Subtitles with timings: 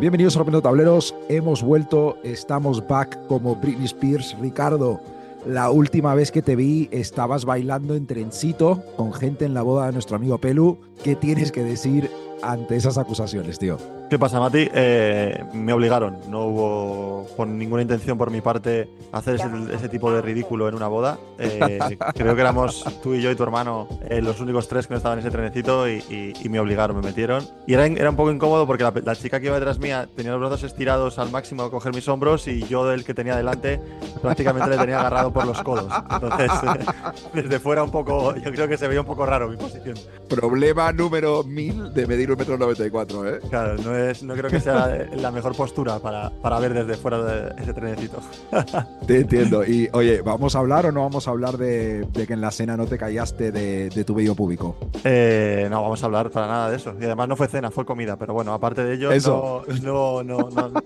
[0.00, 1.14] Bienvenidos a Rompiendo Tableros.
[1.28, 4.34] Hemos vuelto, estamos back como Britney Spears.
[4.40, 4.98] Ricardo,
[5.44, 9.88] la última vez que te vi estabas bailando en trencito con gente en la boda
[9.88, 10.78] de nuestro amigo Pelu.
[11.04, 12.10] ¿Qué tienes que decir
[12.40, 13.76] ante esas acusaciones, tío?
[14.10, 14.68] ¿Qué pasa, Mati?
[14.74, 16.18] Eh, me obligaron.
[16.28, 20.74] No hubo por ninguna intención por mi parte hacer ese, ese tipo de ridículo en
[20.74, 21.16] una boda.
[21.38, 21.78] Eh,
[22.14, 24.96] creo que éramos tú y yo y tu hermano eh, los únicos tres que no
[24.98, 27.44] estaban en ese trenecito y, y- y me obligaron, me metieron.
[27.68, 30.32] Y era, era un poco incómodo porque la, la chica que iba detrás mía tenía
[30.32, 33.80] los brazos estirados al máximo a coger mis hombros y yo del que tenía delante
[34.20, 35.92] prácticamente le tenía agarrado por los codos.
[36.10, 36.50] Entonces,
[37.32, 39.94] desde fuera un poco, yo creo que se veía un poco raro mi posición.
[40.28, 43.40] Problema número 1000 de medir un metro 94, ¿eh?
[43.48, 47.22] Claro, no, es, no creo que sea la mejor postura para, para ver desde fuera
[47.22, 48.18] de ese trenecito.
[49.06, 49.64] Te entiendo.
[49.64, 52.50] Y oye, ¿vamos a hablar o no vamos a hablar de, de que en la
[52.50, 54.76] cena no te callaste de, de tu vello público?
[55.04, 56.94] Eh, no vamos a hablar para nada de eso.
[57.00, 58.16] Y además no fue cena, fue comida.
[58.16, 59.64] Pero bueno, aparte de ello, Eso.
[59.82, 60.82] No, no, no, no,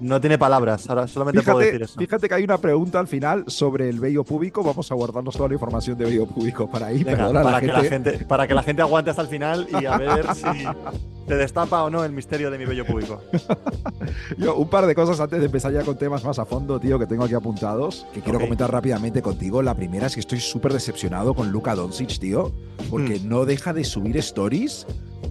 [0.00, 0.88] no tiene palabras.
[0.88, 1.98] Ahora solamente puedo decir Fíjate, eso.
[2.00, 4.62] fíjate que hay una pregunta al final sobre el vello público.
[4.62, 7.02] Vamos a guardarnos toda la información de vello público para ahí.
[7.04, 7.82] Venga, para, la que gente.
[7.82, 10.42] la gente, para que la gente aguante hasta el final y a ver si
[11.28, 13.22] se destapa o no el misterio de mi bello público.
[14.38, 16.98] Yo, un par de cosas antes de empezar ya con temas más a fondo, tío,
[16.98, 18.44] que tengo aquí apuntados, que quiero Ok.
[18.44, 19.62] comentar rápidamente contigo.
[19.62, 22.52] La primera es que estoy súper decepcionado con Luka Doncic, tío,
[22.90, 23.28] porque Hmm.
[23.28, 24.86] no deja de subir stories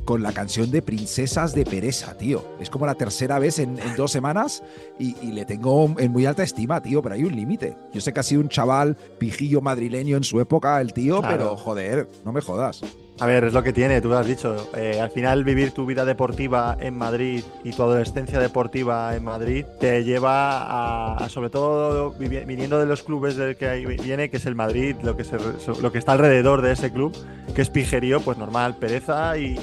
[0.05, 2.43] con la canción de Princesas de Pereza, tío.
[2.59, 4.63] Es como la tercera vez en, en dos semanas
[4.99, 7.75] y, y le tengo en muy alta estima, tío, pero hay un límite.
[7.93, 11.37] Yo sé que ha sido un chaval pijillo madrileño en su época, el tío, Claro.
[11.37, 12.81] pero joder, no me jodas.
[13.19, 14.69] A ver, es lo que tiene, tú lo has dicho.
[14.75, 19.65] Eh, al final, vivir tu vida deportiva en Madrid y tu adolescencia deportiva en Madrid
[19.79, 24.55] te lleva a, sobre todo, viniendo de los clubes del que viene, que es el
[24.55, 25.37] Madrid, lo que, se
[25.81, 27.15] lo que está alrededor de ese club,
[27.55, 29.37] que es pijerío, pues normal, pereza.
[29.37, 29.53] Y-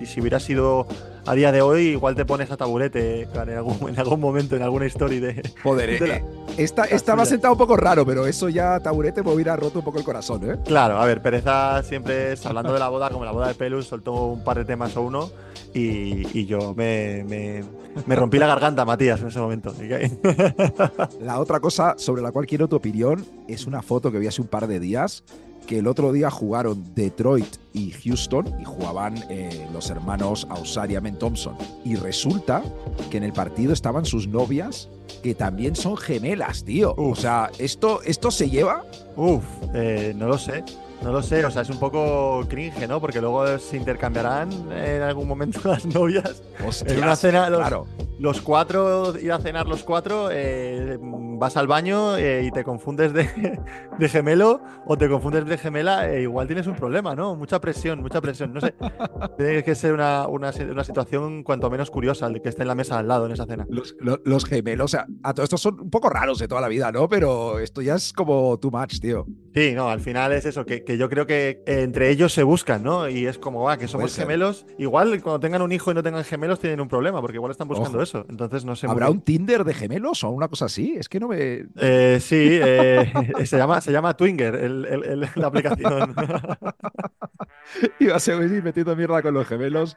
[0.00, 0.86] y si hubiera sido
[1.26, 4.62] a día de hoy, igual te pones a taburete en algún, en algún momento, en
[4.62, 5.42] alguna historia de.
[5.62, 6.24] Joder, De la- eh,
[6.56, 7.34] esta, esta me ha suya.
[7.34, 10.48] sentado un poco raro, pero eso ya, taburete, me hubiera roto un poco el corazón,
[10.50, 10.56] ¿eh?
[10.64, 13.86] Claro, a ver, pereza siempre es hablando de la boda, como la boda de Pelus,
[13.86, 15.30] soltó un par de temas o uno
[15.74, 17.64] y, y yo me, me-
[18.06, 19.74] me rompí la garganta, Matías, en ese momento.
[21.20, 24.40] La otra cosa sobre la cual quiero tu opinión es una foto que vi hace
[24.42, 25.24] un par de días,
[25.66, 31.56] que el otro día jugaron Detroit y Houston y jugaban eh, los hermanos Ausariamen Thompson.
[31.84, 32.62] Y resulta
[33.10, 34.88] que en el partido estaban sus novias,
[35.22, 36.94] que también son gemelas, tío.
[36.96, 38.84] O sea, ¿esto, ¿esto se lleva?
[39.16, 39.44] Uf,
[39.74, 40.64] eh, no lo sé.
[41.02, 43.00] No lo sé, o sea, es un poco cringe, ¿no?
[43.00, 46.42] Porque luego se intercambiarán en algún momento las novias.
[46.86, 47.86] En una cena, los, claro.
[48.18, 50.98] los cuatro, ir a cenar los cuatro, eh,
[51.38, 53.28] vas al baño eh, y te confundes de,
[53.98, 57.36] de gemelo o te confundes de gemela, eh, igual tienes un problema, ¿no?
[57.36, 58.52] Mucha presión, mucha presión.
[58.52, 58.74] No sé.
[59.36, 62.68] Tiene que ser una, una, una situación cuanto menos curiosa, el de que esté en
[62.68, 63.66] la mesa al lado en esa cena.
[63.68, 66.60] Los, lo- los gemelos, o sea, a todos estos son un poco raros de toda
[66.60, 67.08] la vida, ¿no?
[67.08, 69.26] Pero esto ya es como too much, tío.
[69.54, 72.82] Sí, no, al final es eso, que, que yo creo que entre ellos se buscan,
[72.82, 73.08] ¿no?
[73.08, 74.66] Y es como, va, que somos gemelos.
[74.78, 77.66] Igual cuando tengan un hijo y no tengan gemelos tienen un problema, porque igual están
[77.68, 78.02] buscando Ojo.
[78.02, 78.26] eso.
[78.28, 78.86] Entonces no sé.
[78.86, 80.94] ¿Habrá un Tinder de gemelos o una cosa así?
[80.98, 81.66] Es que no me...
[81.76, 83.12] Eh, sí, eh,
[83.44, 86.14] se, llama, se llama Twinger el- el- el- la aplicación.
[87.98, 89.96] Iba a seguir metiendo mierda con los gemelos,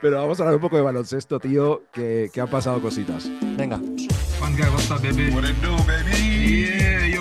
[0.00, 3.30] pero vamos a hablar un poco de baloncesto, tío, que, que han pasado cositas.
[3.56, 3.76] Venga.
[3.78, 5.30] Fun guy, what's up, baby?
[5.30, 6.66] What it do, baby?
[6.78, 7.19] Yeah, you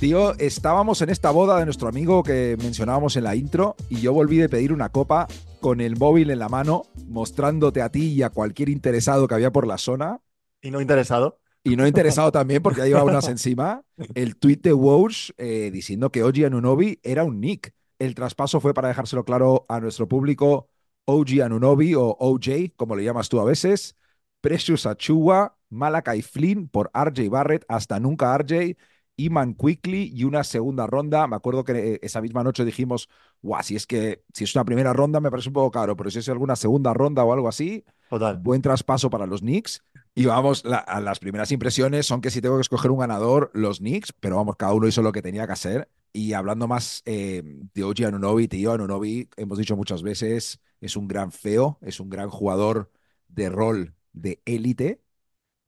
[0.00, 4.14] Tío, estábamos en esta boda de nuestro amigo que mencionábamos en la intro y yo
[4.14, 5.28] volví de pedir una copa
[5.60, 9.52] con el móvil en la mano, mostrándote a ti y a cualquier interesado que había
[9.52, 10.22] por la zona.
[10.62, 11.38] Y no interesado.
[11.62, 13.82] Y no interesado también porque ya llevaba unas encima,
[14.14, 17.74] el tweet de Woj eh, diciendo que Oji Anunobi era un nick.
[17.98, 20.70] El traspaso fue para dejárselo claro a nuestro público
[21.04, 23.96] OG Anunobi o OJ, como le llamas tú a veces,
[24.40, 28.78] Precious Achua, Malakai Flynn por RJ Barrett, hasta nunca RJ,
[29.24, 31.26] Iman Quickly y una segunda ronda.
[31.26, 33.08] Me acuerdo que eh, esa misma noche dijimos,
[33.42, 36.10] guau, si es que si es una primera ronda me parece un poco caro, pero
[36.10, 38.36] si es alguna segunda ronda o algo así, Total.
[38.36, 39.82] buen traspaso para los Knicks.
[40.14, 43.50] Y vamos, la- a las primeras impresiones son que si tengo que escoger un ganador,
[43.54, 45.88] los Knicks, pero vamos, cada uno hizo lo que tenía que hacer.
[46.12, 47.42] Y hablando más eh,
[47.74, 52.10] de OG Anunobi, tío, Anunobi, hemos dicho muchas veces, es un gran feo, es un
[52.10, 52.90] gran jugador
[53.28, 55.00] de rol de élite,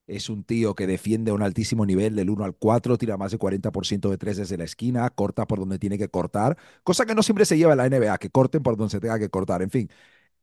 [0.06, 3.30] Es un tío que defiende a un altísimo nivel del 1 al 4, tira más
[3.32, 7.14] de 40% de 3 desde la esquina, corta por donde tiene que cortar, cosa que
[7.14, 9.62] no siempre se lleva en la NBA, que corten por donde se tenga que cortar.
[9.62, 9.88] En fin,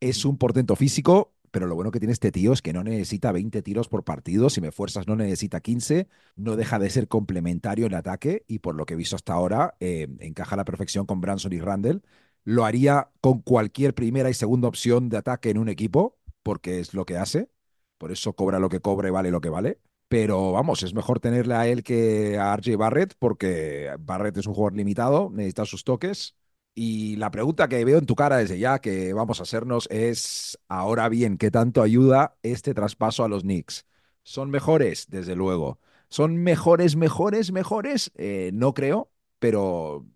[0.00, 3.32] es un portento físico, pero lo bueno que tiene este tío es que no necesita
[3.32, 7.86] 20 tiros por partido, si me fuerzas no necesita 15, no deja de ser complementario
[7.86, 11.06] en ataque y por lo que he visto hasta ahora eh, encaja a la perfección
[11.06, 12.02] con Branson y Randall.
[12.44, 16.94] Lo haría con cualquier primera y segunda opción de ataque en un equipo, porque es
[16.94, 17.50] lo que hace.
[18.00, 19.78] Por eso cobra lo que cobre, vale lo que vale.
[20.08, 24.54] Pero vamos, es mejor tenerle a él que a RJ Barrett, porque Barrett es un
[24.54, 26.34] jugador limitado, necesita sus toques.
[26.74, 30.58] Y la pregunta que veo en tu cara desde ya que vamos a hacernos es,
[30.66, 33.86] ahora bien, ¿qué tanto ayuda este traspaso a los Knicks?
[34.22, 35.10] ¿Son mejores?
[35.10, 35.78] Desde luego.
[36.08, 38.12] ¿Son mejores, mejores, mejores?
[38.14, 40.06] Eh, no creo, pero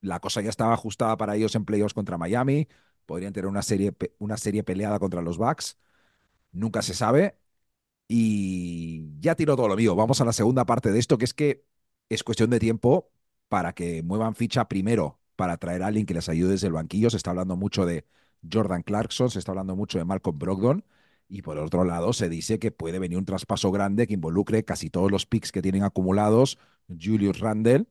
[0.00, 2.66] la cosa ya estaba ajustada para ellos en playoffs contra Miami.
[3.04, 5.76] Podrían tener una serie, una serie peleada contra los Bucks.
[6.52, 7.38] Nunca se sabe.
[8.08, 9.96] Y ya tiró todo lo mío.
[9.96, 11.64] Vamos a la segunda parte de esto, que es que
[12.08, 13.10] es cuestión de tiempo
[13.48, 17.10] para que muevan ficha primero para traer a alguien que les ayude desde el banquillo.
[17.10, 18.06] Se está hablando mucho de
[18.50, 20.84] Jordan Clarkson, se está hablando mucho de Malcolm Brogdon.
[21.28, 24.90] Y por otro lado, se dice que puede venir un traspaso grande que involucre casi
[24.90, 26.58] todos los picks que tienen acumulados
[26.88, 27.86] Julius Randle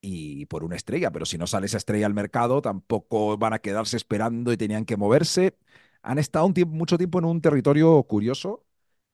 [0.00, 1.10] y por una estrella.
[1.12, 4.84] Pero si no sale esa estrella al mercado, tampoco van a quedarse esperando y tenían
[4.84, 5.56] que moverse.
[6.02, 8.64] Han estado un tiempo, mucho tiempo en un territorio curioso.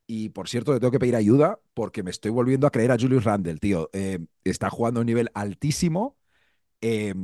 [0.07, 2.99] Y por cierto, le tengo que pedir ayuda porque me estoy volviendo a creer a
[2.99, 3.91] Julius Randle, tío.
[3.93, 6.17] Eh, está jugando a un nivel altísimo
[6.81, 7.15] eh,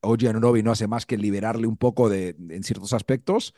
[0.00, 3.54] OG Anunobi no hace más que liberarle un poco de, en ciertos aspectos.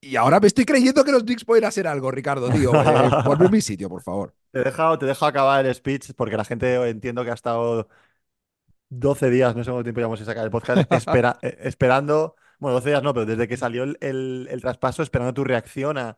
[0.00, 2.74] Y ahora me estoy creyendo que los Knicks pueden hacer algo, Ricardo, tío.
[2.74, 4.34] Eh, ponme en mi sitio, por favor.
[4.50, 7.88] Te he dejado, te dejo acabar el speech porque la gente entiendo que ha estado
[8.90, 12.74] 12 días, no sé cuánto tiempo llevamos sin sacar el podcast, espera, eh, esperando, bueno,
[12.76, 16.16] 12 días no, pero desde que salió el, el- el traspaso, esperando tu reacción a-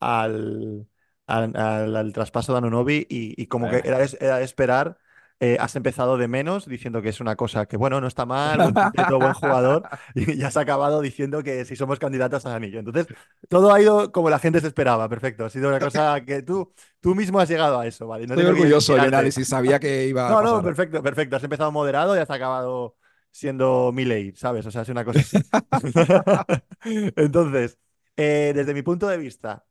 [0.00, 0.88] al,
[1.26, 4.98] al, al- al traspaso de Anunobi y, y como que era, de- era de esperar,
[5.40, 8.60] eh, has empezado de menos diciendo que es una cosa que, bueno, no está mal,
[8.62, 12.78] buen quinteto, buen jugador, y ya has acabado diciendo que si somos candidatos al anillo.
[12.78, 13.08] Entonces,
[13.48, 15.44] todo ha ido como la gente se esperaba, perfecto.
[15.44, 18.26] Ha sido una cosa que tú, tú mismo has llegado a eso, ¿vale?
[18.26, 21.36] No Estoy orgulloso del análisis, sabía que iba a No, no, perfecto, perfecto.
[21.36, 22.96] Has empezado moderado y has acabado
[23.32, 24.66] siendo Milei, ¿sabes?
[24.66, 25.46] O sea, es una cosa así.
[27.16, 27.78] Entonces,
[28.16, 29.66] eh, desde mi punto de vista,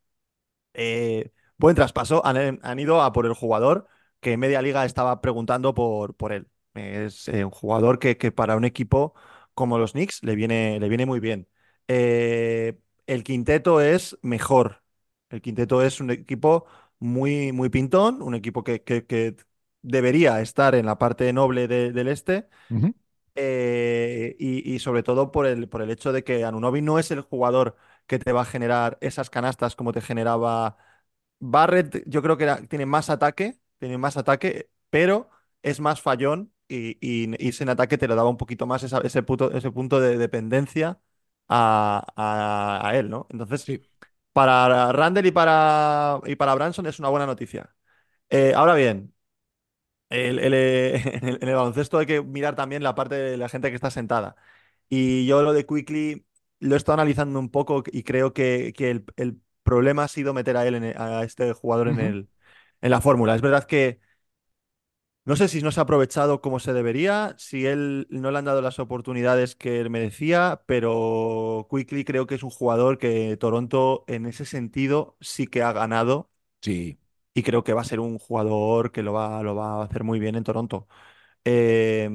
[0.73, 2.25] eh, buen traspaso.
[2.25, 3.87] Han, han ido a por el jugador
[4.19, 6.47] que media liga estaba preguntando por, por él.
[6.73, 9.13] Es eh, un jugador que, que para un equipo
[9.53, 11.47] como los Knicks le viene, le viene muy bien.
[11.87, 14.83] Eh, el quinteto es mejor.
[15.29, 16.65] El quinteto es un equipo
[16.99, 19.35] muy, muy pintón, un equipo que, que- que
[19.81, 22.47] debería estar en la parte noble de- del este.
[23.43, 27.09] Eh, y, y sobre todo por el, por el hecho de que Anunoby no es
[27.11, 27.75] el jugador
[28.07, 30.77] que te va a generar esas canastas como te generaba
[31.39, 32.03] Barrett.
[32.07, 35.29] Yo creo que era- tiene más ataque, tiene más ataque, pero
[35.63, 36.97] es más fallón y,
[37.47, 40.17] ese en ataque te lo daba un poquito más esa- ese, puto- ese punto de
[40.17, 40.99] dependencia
[41.47, 43.27] a, a- a él, ¿no?
[43.29, 43.87] Entonces, Sí.
[44.33, 47.75] para Randall y para, y para Branson es una buena noticia.
[48.29, 49.13] Eh, ahora bien.
[50.11, 53.37] El- el, eh, en el, en el baloncesto hay que mirar también la parte de
[53.37, 54.35] la gente que está sentada.
[54.89, 56.25] Y yo lo de Quickly
[56.59, 60.33] lo he estado analizando un poco y creo que, que el, el problema ha sido
[60.33, 62.29] meter a él, en el- a este jugador en el,
[62.81, 63.35] en la fórmula.
[63.35, 64.01] Es verdad que
[65.25, 68.45] no sé si no se ha aprovechado como se debería, si él no le han
[68.45, 74.03] dado las oportunidades que él merecía, pero Quickly creo que es un jugador que Toronto
[74.07, 76.31] en ese sentido sí que ha ganado
[76.61, 76.97] Sí.
[77.33, 80.03] Y creo que va a ser un jugador que lo va, lo va a hacer
[80.03, 80.87] muy bien en Toronto.
[81.45, 82.09] Eh,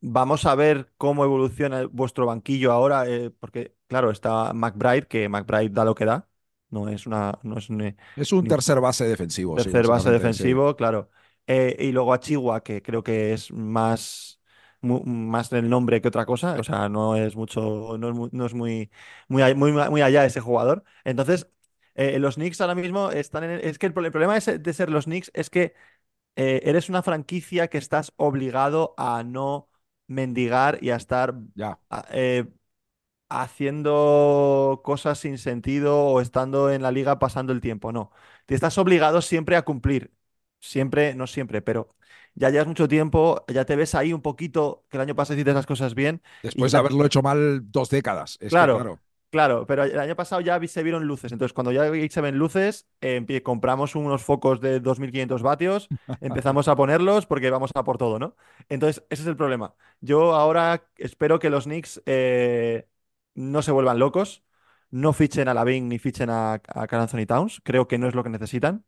[0.00, 5.70] vamos a ver cómo evoluciona vuestro banquillo ahora, eh, porque claro, está McBride, que McBride
[5.70, 6.28] da lo que da,
[6.70, 10.10] no es una, no es un Es un ni- tercer base defensivo, sí, tercer base
[10.10, 10.10] sí.
[10.10, 11.10] defensivo, claro.
[11.46, 14.40] Eh, y luego a Chihuahua, que creo que es más,
[14.82, 18.46] más del nombre que otra cosa, o sea, no es mucho, no es muy, no
[18.46, 18.90] es muy,
[19.28, 20.84] muy, muy, muy allá ese jugador.
[21.04, 21.48] Entonces,
[21.96, 24.72] eh, los Knicks ahora mismo están en, es que el, el problema de ser- de
[24.74, 25.74] ser los Knicks es que
[26.36, 29.70] eh, eres una franquicia que estás obligado a no
[30.08, 31.78] mendigar y a estar Ya.
[32.12, 32.46] eh,
[33.28, 37.92] haciendo cosas sin sentido o estando en la liga pasando el tiempo.
[37.92, 38.10] No,
[38.46, 40.12] te estás obligado siempre a cumplir.
[40.60, 41.96] Siempre, no siempre, pero
[42.34, 45.52] ya llevas mucho tiempo, ya te ves ahí un poquito, que el año pasado hiciste
[45.54, 46.22] las cosas bien.
[46.54, 48.36] y Después de haberlo hecho mal dos décadas.
[48.40, 48.90] Es que, Claro.
[49.30, 49.66] Claro.
[49.66, 51.32] Pero el año pasado ya se vieron luces.
[51.32, 55.88] Entonces, cuando ya se ven luces, eh, compramos unos focos de 2.500 vatios,
[56.20, 58.36] empezamos a ponerlos porque vamos a por todo, ¿no?
[58.68, 59.74] Entonces, ese es el problema.
[60.00, 62.88] Yo ahora espero que los Knicks eh,
[63.34, 64.42] no se vuelvan locos,
[64.90, 67.60] no fichen a Lavin ni fichen a, a Anthony Towns.
[67.64, 68.84] Creo que no es lo que necesitan.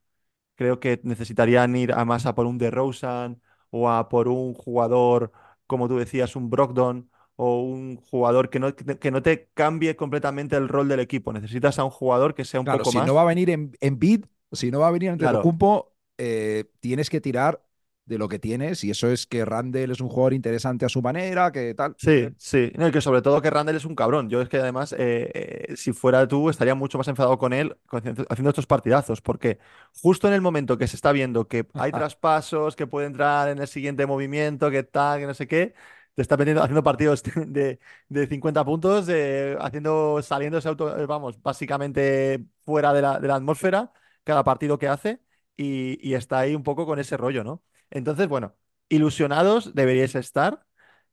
[0.57, 3.41] Creo que necesitarían ir a más a por un DeRozan
[3.71, 5.33] o a por un jugador,
[5.67, 10.57] como tú decías, un Brogdon o un jugador que no, que no te cambie completamente
[10.57, 11.33] el rol del equipo.
[11.33, 13.03] Necesitas a un jugador que sea un Claro, poco si más.
[13.03, 15.43] no va a venir en, en bid, si no va a venir en Claro.
[15.43, 17.65] Antetokounmpo, eh, tienes que tirar
[18.05, 21.01] de lo que tienes y eso es que Randall es un jugador interesante a su
[21.01, 21.97] manera, que tal.
[21.97, 22.71] Sí, sí.
[22.77, 24.31] No, y que sobre todo que Randall es un cabrón.
[24.31, 25.31] Yo es que además, eh,
[25.71, 29.59] eh, si fuera tú, estaría mucho más enfadado con él haciendo estos partidazos, porque
[30.01, 33.59] justo en el momento que se está viendo que hay traspasos, que puede entrar en
[33.59, 35.75] el siguiente movimiento, que tal, que no sé qué,
[36.19, 41.41] te está metiendo, haciendo partidos de, de 50 puntos, de, haciendo, saliéndose auto, eh, vamos,
[41.43, 43.93] básicamente fuera de la, de la atmósfera,
[44.25, 45.21] cada partido que hace,
[45.57, 47.63] y, y está ahí un poco con ese rollo, ¿no?
[47.91, 48.57] Entonces, bueno,
[48.89, 50.65] ilusionados deberíais estar.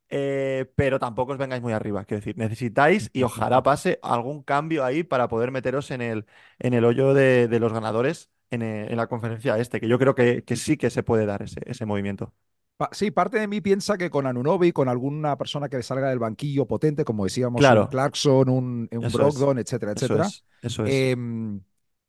[0.10, 2.06] Eh, pero tampoco os vengáis muy arriba.
[2.06, 6.26] Quiero decir, necesitáis y ojalá pase algún cambio ahí para poder meteros en el,
[6.60, 9.98] en el hoyo de, de los ganadores en, eh, en la conferencia este, que yo
[10.00, 12.34] creo que, que sí que se puede dar ese, ese movimiento.
[12.78, 16.20] Pa- Sí, parte de mí piensa que con Anunobi, con alguna persona que salga del
[16.20, 17.84] banquillo potente, como decíamos, Claro.
[17.86, 21.10] un Clarkson, un, Brogdon, etcétera, Eso etcétera, es, eso es.
[21.14, 21.62] em,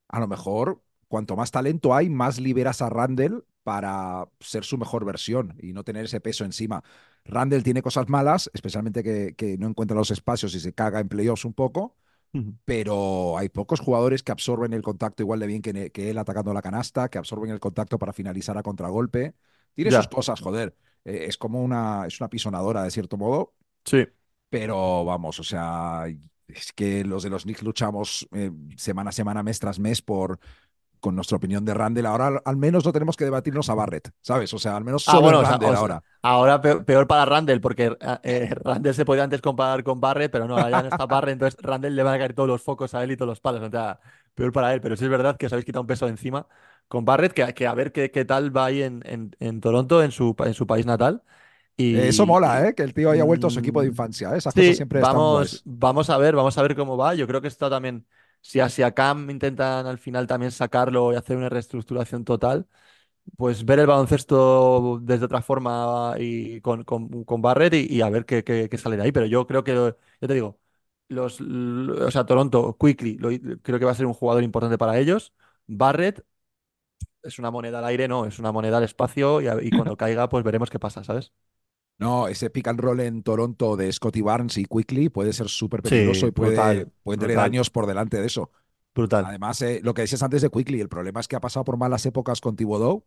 [0.08, 5.04] a lo mejor cuanto más talento hay, más liberas a Randall para ser su mejor
[5.04, 6.82] versión y no tener ese peso encima.
[7.25, 11.08] Randall tiene cosas malas, especialmente que, que no encuentra los espacios y se caga en
[11.08, 11.96] playoffs un poco,
[12.64, 16.62] pero hay pocos jugadores que absorben el contacto igual de bien que él atacando la
[16.62, 19.35] canasta, que absorben el contacto para finalizar a contragolpe.
[19.76, 19.99] Tiene Ya.
[19.99, 20.76] sus cosas, joder.
[21.04, 23.54] Eh, es como una, es una pisonadora de cierto modo,
[23.85, 24.06] Sí,
[24.50, 26.06] pero vamos, o sea,
[26.49, 30.40] es que los de los Knicks luchamos eh, semana a semana, mes tras mes por
[31.06, 32.06] con nuestra opinión de Randall.
[32.06, 34.52] Ahora al, menos no tenemos que debatirnos a Barrett, ¿sabes?
[34.54, 36.02] O sea, al menos Ah, solo bueno, es o sea, Randall o sea, ahora.
[36.22, 40.48] ahora peor, peor para Randall, porque eh, Randall se podía antes comparar con Barrett, pero
[40.48, 43.04] no, ya no está Barrett, entonces Randall le van a caer todos los focos a
[43.04, 43.62] él y todos los palos.
[43.62, 44.00] O sea,
[44.34, 46.46] peor para él, pero sí es verdad que os habéis quitado un peso de encima
[46.88, 50.02] con Barrett, que, que a ver qué, qué tal va ahí en, en, en Toronto,
[50.02, 51.22] en su, en su país natal.
[51.76, 52.75] Y, Eh, Eso mola, ¿eh?
[52.75, 54.34] Que el tío haya vuelto a su equipo de Mm, infancia.
[54.34, 54.38] ¿eh?
[54.38, 55.64] Esas Sí, cosas siempre están vamos, guays.
[55.64, 57.14] vamos a ver, vamos a ver cómo va.
[57.14, 58.06] Yo creo que está también,
[58.48, 62.66] si a, si a Cam intentan al final también sacarlo y hacer una reestructuración total,
[63.36, 68.10] pues ver el baloncesto desde otra forma y con, con, con Barrett y, y a
[68.10, 69.12] ver qué, qué- qué sale de ahí.
[69.12, 69.94] Pero yo creo que, yo
[70.28, 70.60] te digo,
[71.08, 73.30] los, o sea, Toronto, Quickly, lo-
[73.62, 75.34] creo que va a ser un jugador importante para ellos.
[75.66, 76.24] Barrett
[77.22, 80.28] es una moneda al aire, no, es una moneda al espacio y, y cuando caiga,
[80.28, 81.32] pues veremos qué pasa, ¿sabes?
[81.98, 85.82] No, ese pick and roll en Toronto de Scotty Barnes y Quickly puede ser súper
[85.82, 87.44] Sí, peligroso y puede, brutal, puede tener brutal.
[87.46, 88.50] años por delante de eso.
[88.94, 89.24] Brutal.
[89.24, 91.76] Además, eh, lo que decías antes de Quickly, el problema es que ha pasado por
[91.78, 93.04] malas épocas con Thibodeau,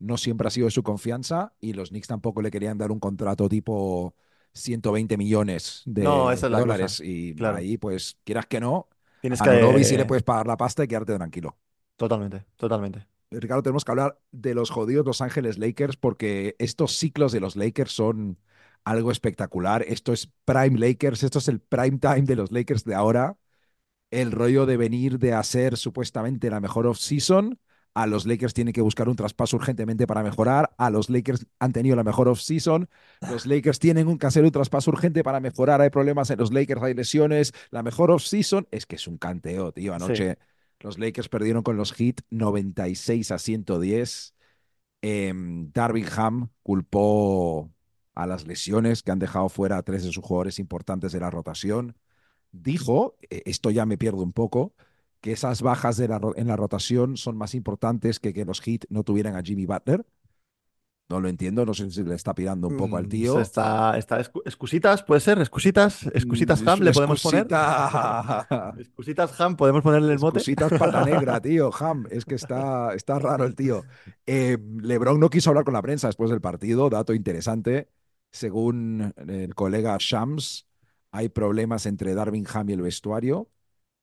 [0.00, 3.00] no siempre ha sido de su confianza y los Knicks tampoco le querían dar un
[3.00, 4.14] contrato tipo
[4.52, 7.56] 120 millones de, No, esa es de la dólares cosa, y claro.
[7.58, 8.88] ahí pues quieras que no,
[9.20, 9.60] Tienes a que...
[9.60, 11.56] Novi sí le puedes pagar la pasta y quedarte tranquilo.
[11.96, 13.06] Totalmente, totalmente.
[13.40, 17.56] Ricardo, tenemos que hablar de los jodidos Los Ángeles Lakers porque estos ciclos de los
[17.56, 18.38] Lakers son
[18.84, 19.84] algo espectacular.
[19.86, 23.36] Esto es Prime Lakers, esto es el prime time de los Lakers de ahora.
[24.10, 27.58] El rollo de venir de hacer supuestamente la mejor off-season.
[27.94, 30.74] A los Lakers tienen que buscar un traspaso urgentemente para mejorar.
[30.78, 32.88] A los Lakers han tenido la mejor off-season.
[33.20, 35.80] Los Lakers tienen un, que hacer un traspaso urgente para mejorar.
[35.80, 37.52] Hay problemas en los Lakers, hay lesiones.
[37.70, 39.94] La mejor off-season es que es un canteo, tío.
[39.94, 40.38] Anoche
[40.80, 44.34] los Lakers perdieron con los Heat 96 a 110.
[45.02, 47.70] Em, Darvin Ham culpó
[48.14, 51.30] a las lesiones que han dejado fuera a tres de sus jugadores importantes de la
[51.30, 51.96] rotación.
[52.52, 54.74] Dijo, eh, esto ya me pierdo un poco,
[55.20, 59.36] que esas bajas en la rotación son más importantes que que los Heat no tuvieran
[59.36, 60.06] a Jimmy Butler.
[61.10, 63.38] No lo entiendo, no sé si le está pirando un poco al Mm, tío.
[63.40, 67.42] Está, está excu- excusitas, puede ser, excusitas, excusitas Mm, ham, le podemos poner.
[67.42, 68.46] excusita-
[68.78, 70.38] Excusitas ham, podemos ponerle el mote.
[70.38, 71.70] Excusitas pata negra, tío.
[71.78, 73.82] Ham, es que está, está raro el tío.
[74.26, 77.90] Eh, LeBron no quiso hablar con la prensa después del partido, dato interesante.
[78.32, 80.66] Según el colega Shams,
[81.12, 83.50] hay problemas entre Darvin Ham y el vestuario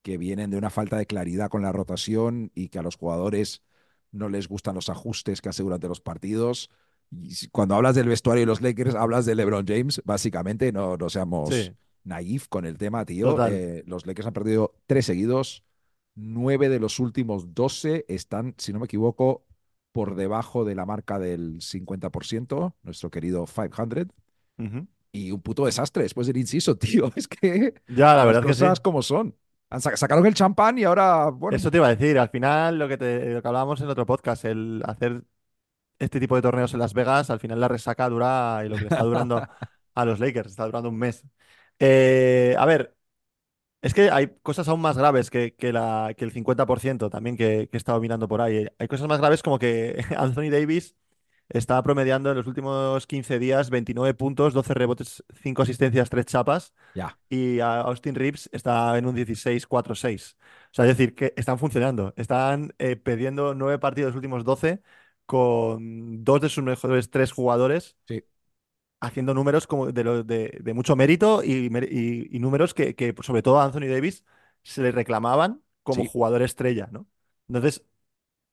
[0.04, 3.64] que vienen de una falta de claridad con la rotación y que a los jugadores
[4.12, 6.70] no les gustan los ajustes que hace durante los partidos.
[7.12, 11.10] Y cuando hablas del vestuario de los Lakers, hablas de LeBron James, básicamente, no, no
[11.10, 11.72] seamos Sí.
[12.04, 13.46] naif con el tema, tío.
[13.48, 15.64] Eh, los Lakers han perdido tres seguidos.
[16.16, 19.44] Nueve de los últimos 12 están, si no me equivoco,
[19.92, 24.08] por debajo de la marca del 50%, nuestro querido 500.
[24.58, 24.88] Ujú.
[25.12, 27.12] Y un puto desastre después del inciso, tío.
[27.16, 28.62] Es que Ya, la las verdad que sí.
[28.62, 29.36] cosas como son.
[29.96, 32.98] Sacaron el champán y ahora, bueno, Eso te iba a decir, al final lo que,
[32.98, 35.24] te, lo que hablábamos en otro podcast, el hacer
[36.02, 38.86] este tipo de torneos en Las Vegas, al final la resaca dura y lo que
[38.86, 39.48] le está durando
[39.96, 41.24] a los Lakers, está durando un mes.
[41.80, 42.96] Eh, a ver,
[43.82, 47.68] Es que hay cosas aún más graves que, que la, que el 50% también que,
[47.72, 48.68] que he estado mirando por ahí.
[48.78, 50.96] Hay cosas más graves como que Anthony Davis
[51.50, 56.74] está promediando en los últimos 15 días 29 puntos, 12 rebotes, 5 asistencias, 3 chapas.
[56.94, 57.18] Ya.
[57.30, 60.38] Y Austin Reeves está en un 16-4-6.
[60.72, 62.14] O sea, es decir, que están funcionando.
[62.18, 64.82] Están eh, perdiendo 9 partidos los últimos 12
[65.32, 68.22] con dos de sus mejores tres jugadores Sí.
[69.00, 73.16] haciendo números como de, lo- de, de mucho mérito y, y- y números que, que,
[73.22, 74.26] sobre todo a Anthony Davis
[74.64, 76.10] se le reclamaban como Sí.
[76.12, 77.08] jugador estrella, ¿no?
[77.48, 77.84] Entonces,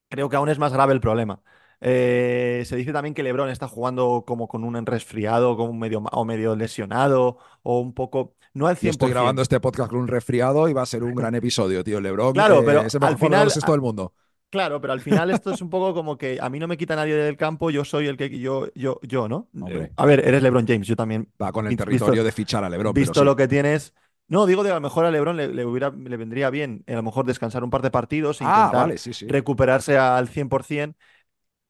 [0.09, 1.43] creo que aún es más grave el problema.
[1.81, 6.25] Eh, se dice también que LeBron está jugando como con un resfriado, como medio, o
[6.25, 8.87] medio lesionado, o un poco, no al 100%.
[8.87, 11.83] Y estoy grabando este podcast con un resfriado y va a ser un gran episodio,
[11.85, 12.01] tío.
[12.01, 14.13] Lebron Claro, eh, pero es el al final- baloncesto del mundo.
[14.51, 16.97] Claro, pero al final esto es un poco como que a mí no me quita
[16.97, 19.49] nadie del campo, yo soy el que yo, yo, yo, ¿no?
[19.61, 19.93] Hombre.
[19.97, 21.31] A ver, eres LeBron James, yo también.
[21.41, 22.95] Va con el Visto- territorio de fichar a Lebron.
[22.95, 23.27] pero visto sí.
[23.27, 23.93] lo que tienes.
[24.27, 26.93] No, digo de a lo mejor a LeBron le, le hubiera, le vendría bien eh,
[26.95, 29.27] a lo mejor descansar un par de partidos, Ah, intentar vale, sí, sí.
[29.27, 30.99] recuperarse al 100%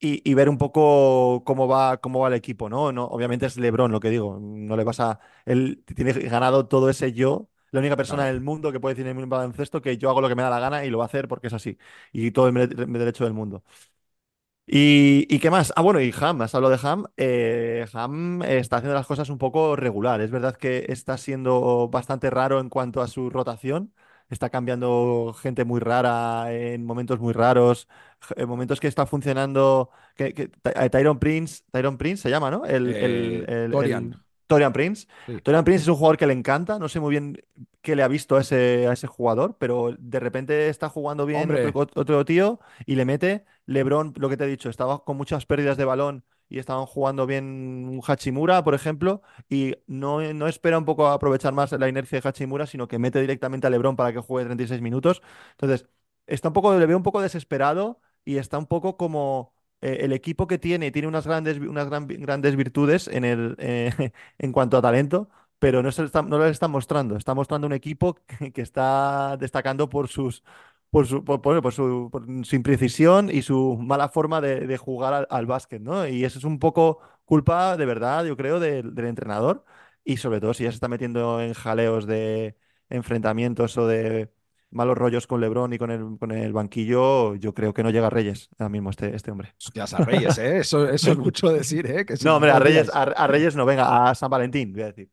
[0.01, 2.93] y, y ver un poco cómo va, cómo va el equipo, ¿no?
[2.93, 5.21] No, obviamente es LeBron lo que digo, no le vas a...
[5.47, 8.27] Él tiene ganado todo ese yo, la única persona Claro.
[8.27, 10.51] del mundo que puede decir en un baloncesto que yo hago lo que me da
[10.51, 11.79] la gana y lo va a hacer porque es así,
[12.13, 13.63] y todo el derecho del mundo.
[14.71, 15.73] ¿Y, y qué más?
[15.77, 17.05] Ah, bueno, y Ham, has hablado de Ham.
[17.17, 20.21] Eh, Ham está haciendo las cosas un poco regular.
[20.21, 23.95] Es verdad que está siendo bastante raro en cuanto a su rotación.
[24.29, 27.89] Está cambiando gente muy rara en momentos muy raros,
[28.37, 29.89] en momentos que está funcionando.
[30.17, 32.67] Que, eh, Tyron Prince, Tyron Prince se llama, ¿no?
[32.67, 34.15] El, Eh, el- Torian.
[34.15, 35.07] el- Torian Prince.
[35.27, 35.41] Sí.
[35.43, 36.79] Torian Prince es un jugador que le encanta.
[36.81, 37.41] No sé muy bien
[37.83, 41.51] qué le ha visto a ese, a ese jugador, pero de repente está jugando bien
[41.73, 43.45] otro, otro tío y le mete.
[43.67, 47.27] LeBron, lo que te he dicho, estaba con muchas pérdidas de balón y estaban jugando
[47.27, 52.29] bien Hachimura, por ejemplo, y no, no espera un poco aprovechar más la inercia de
[52.29, 55.23] Hachimura, sino que mete directamente a LeBron para que juegue 36 minutos.
[55.53, 55.87] Entonces,
[56.27, 60.13] está un poco, le veo un poco desesperado y está un poco como eh, el
[60.13, 64.77] equipo que tiene, tiene unas grandes, unas gran- grandes virtudes en el, eh, en cuanto
[64.79, 67.17] a talento, pero no se está, no le están mostrando.
[67.17, 68.15] Está mostrando un equipo
[68.55, 70.43] que, está destacando por sus
[70.91, 71.41] por su, por,
[71.73, 75.83] su, por su imprecisión y su mala forma de, de jugar al, al básquet.
[76.11, 79.65] Y eso es un poco culpa, de verdad, yo creo, del, del entrenador.
[80.05, 82.57] Y sobre todo si ya se está metiendo en jaleos de
[82.89, 84.31] enfrentamientos o de
[84.71, 88.09] malos rollos con LeBron y con el, con el banquillo, yo creo que no llega
[88.09, 89.55] a Reyes ahora mismo este, este hombre.
[89.59, 90.59] Hostias, a Reyes, ¿eh?
[90.59, 92.05] Eso, eso es mucho decir, ¿eh?
[92.07, 94.83] Que si No, hombre, a Reyes, a, a Reyes no, venga, a San Valentín, voy
[94.83, 95.11] a decir.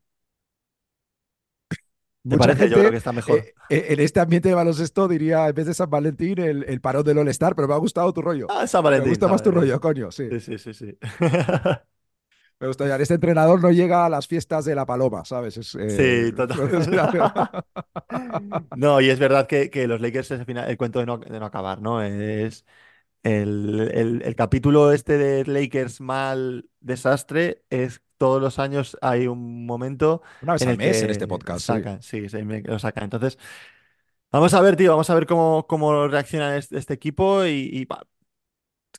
[2.27, 2.69] ¿Te Mucha parece?
[2.69, 3.47] Yo gente, creo que está mejor.
[3.47, 6.81] eh, eh, en este ambiente de baloncesto diría, en vez de San Valentín, el, el
[6.81, 8.53] parón del All-Star, pero me ha gustado tu rollo.
[8.53, 9.05] Ah, San Me Valentín.
[9.05, 10.29] gusta San más tu rollo, coño, sí.
[10.29, 10.97] Sí, sí, sí, sí.
[12.59, 12.95] Me gusta ya.
[12.95, 15.57] Este entrenador no llega a las fiestas de la paloma, ¿sabes?
[15.57, 16.69] Es, eh, Sí, total.
[18.73, 21.17] No, y es verdad que, que los Lakers es el, final- el cuento de no,
[21.17, 22.01] de no acabar, ¿no?
[22.01, 22.65] Es
[23.23, 29.65] el, el- el capítulo este de Lakers mal desastre, es todos los años hay un
[29.65, 31.65] momento Una vez en al mes en este podcast.
[31.65, 31.73] sí.
[31.73, 33.05] sacan, sí, sí, lo sacan.
[33.05, 33.37] Entonces,
[34.31, 37.85] vamos a ver, tío, vamos a ver cómo, cómo reacciona este, este equipo y, y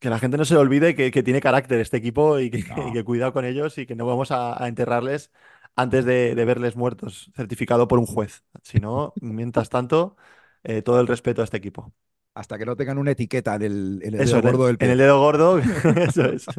[0.01, 2.65] que la gente no se le olvide que, que tiene carácter este equipo y que,
[2.69, 2.87] No.
[2.89, 5.31] y que cuidado con ellos y que no vamos a, a enterrarles
[5.77, 8.45] antes de, de verles muertos, certificado por un juez.
[8.63, 10.17] Si no, mientras tanto,
[10.65, 11.93] eh, todo el respeto a este equipo.
[12.35, 14.79] Hasta que no tengan una etiqueta en el, en el Eso, dedo en gordo del
[14.79, 14.91] en pie.
[14.91, 15.59] el dedo gordo,
[15.97, 16.51] eso es.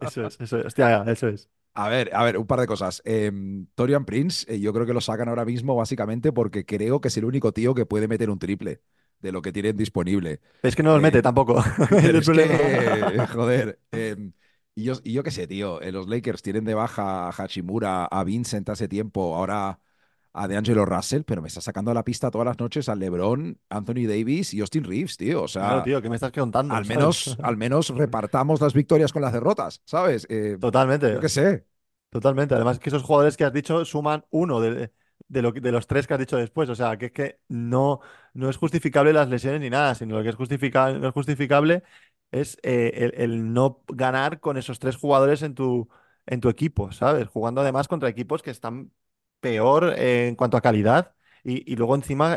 [0.00, 0.66] Eso es, eso es.
[0.66, 1.50] Hostia, eso es.
[1.74, 3.00] A ver, a ver, un par de cosas.
[3.04, 7.08] Em, Torian Prince, eh, yo creo que lo sacan ahora mismo básicamente porque creo que
[7.08, 8.82] es el único tío que puede meter un triple
[9.22, 10.40] de lo que tienen disponible.
[10.62, 11.62] Es que no los Eh, mete tampoco.
[12.12, 12.58] Es problema.
[12.58, 14.32] que, joder, em,
[14.74, 18.04] y yo, y yo qué sé, tío, eh, los Lakers tienen de baja a Hachimura,
[18.06, 19.80] a Vincent hace tiempo, ahora
[20.34, 23.58] a DeAngelo Russell, pero me está sacando a la pista todas las noches a LeBron,
[23.70, 25.42] Anthony Davis y Austin Reeves, tío.
[25.42, 26.74] O sea, Claro, tío, ¿qué me estás contando?
[26.74, 26.88] al ¿sabes?
[26.88, 30.26] menos, al menos repartamos las victorias con las derrotas, ¿sabes?
[30.30, 31.08] Eh, Totalmente.
[31.12, 31.66] yo qué sé.
[32.10, 32.54] Totalmente.
[32.54, 34.92] Además, que esos jugadores que has dicho suman uno de,
[35.32, 36.68] de, lo, de los tres que has dicho después.
[36.68, 38.00] O sea, que es que no,
[38.34, 41.82] no es justificable las lesiones ni nada, sino lo que es justificable, no es justificable
[42.30, 45.88] es eh, el, el no ganar con esos tres jugadores en tu,
[46.26, 47.28] en tu equipo, ¿sabes?
[47.28, 48.90] Jugando además contra equipos que están
[49.40, 51.14] peor eh, en cuanto a calidad
[51.44, 52.36] y, y luego encima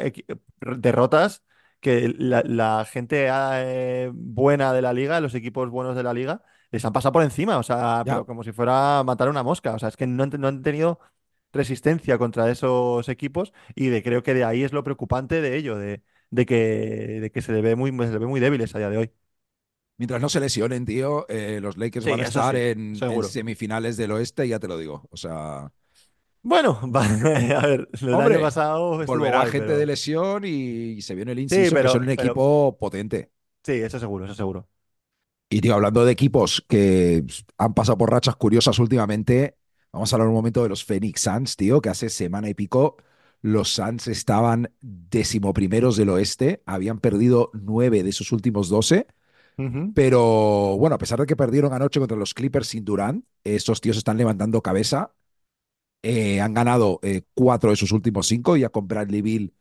[0.60, 1.44] derrotas
[1.80, 6.42] que la, la gente eh, buena de la liga, los equipos buenos de la liga,
[6.72, 9.80] les han pasado por encima, o sea, pero como si fuera matar una mosca, o
[9.80, 11.00] sea, es que no han, no han tenido
[11.56, 15.78] resistencia contra esos equipos y de, creo que de ahí es lo preocupante de ello,
[15.78, 18.80] de, de que, de que se le ve muy, se le ve muy débiles a
[18.80, 19.12] día de hoy.
[19.98, 23.96] Mientras no se lesionen, tío, eh, los Lakers Sí, van a estar sí, en, semifinales
[23.96, 25.08] del oeste, ya te lo digo.
[25.10, 25.72] O sea,
[26.42, 31.16] Bueno, a ver, el Hombre, año pasado Volverá guay, gente pero- de lesión y se
[31.16, 33.32] viene el Sí, inciso, que pero- son un pero- equipo potente.
[33.64, 34.70] Sí, eso seguro, eso seguro.
[35.50, 37.24] Y tío, hablando de equipos que
[37.58, 39.58] han pasado por rachas curiosas últimamente,
[39.96, 42.98] vamos a hablar un momento de los Phoenix Suns, tío, que hace semana y pico
[43.42, 49.08] los Suns estaban decimoprimeros del oeste, habían perdido nueve de sus últimos doce,
[49.94, 53.98] pero bueno, a pesar de que perdieron anoche contra los Clippers sin Durant, estos tíos
[53.98, 55.14] están levantando cabeza,
[56.04, 59.54] Eh, han ganado eh, cuatro de sus últimos cinco, ya con Bradley Bill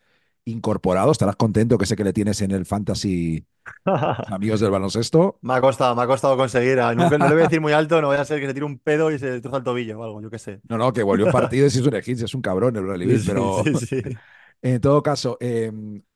[0.44, 3.46] incorporado, estarás contento que sé que le tienes en el Fantasy
[3.84, 5.38] amigos del baloncesto.
[5.42, 6.78] Me ha costado, me ha costado conseguir.
[6.96, 8.66] Nunca, no le voy a decir muy alto, no voy a ser que se tire
[8.66, 10.60] un pedo y se le troza el tobillo o algo, yo qué sé.
[10.68, 13.18] No, no, que volvió un partido y si es un esguince, es un cabrón el
[13.20, 14.02] Sí, pero sí, sí.
[14.62, 15.70] en todo caso, eh,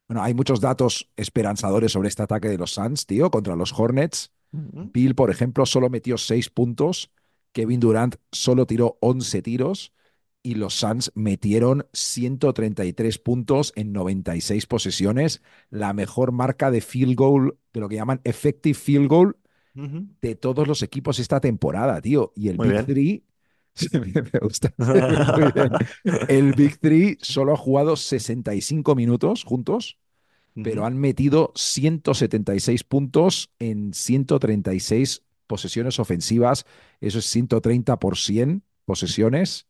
[0.09, 4.33] bueno, hay muchos datos esperanzadores sobre este ataque de los Suns, tío, contra los Hornets.
[4.51, 7.12] Bill, por ejemplo, solo metió seis puntos,
[7.53, 9.93] Kevin Durant solo tiró 11 tiros
[10.42, 17.59] y los Suns metieron 133 puntos en 96 posesiones, la mejor marca de field goal,
[17.72, 19.37] de lo que llaman effective field goal
[19.74, 20.09] Ujú.
[20.22, 22.33] de todos los equipos esta temporada, tío.
[22.35, 22.87] Y el Muy Big bien.
[22.87, 23.24] Three,
[23.74, 24.74] sí, me me gusta.
[24.79, 25.70] Muy bien.
[26.29, 29.98] El Big Three solo ha jugado 65 minutos juntos,
[30.62, 30.87] pero Ujú.
[30.87, 36.66] han metido 176 puntos en 136 posesiones ofensivas.
[37.01, 39.68] Eso es 130 por 100 posesiones.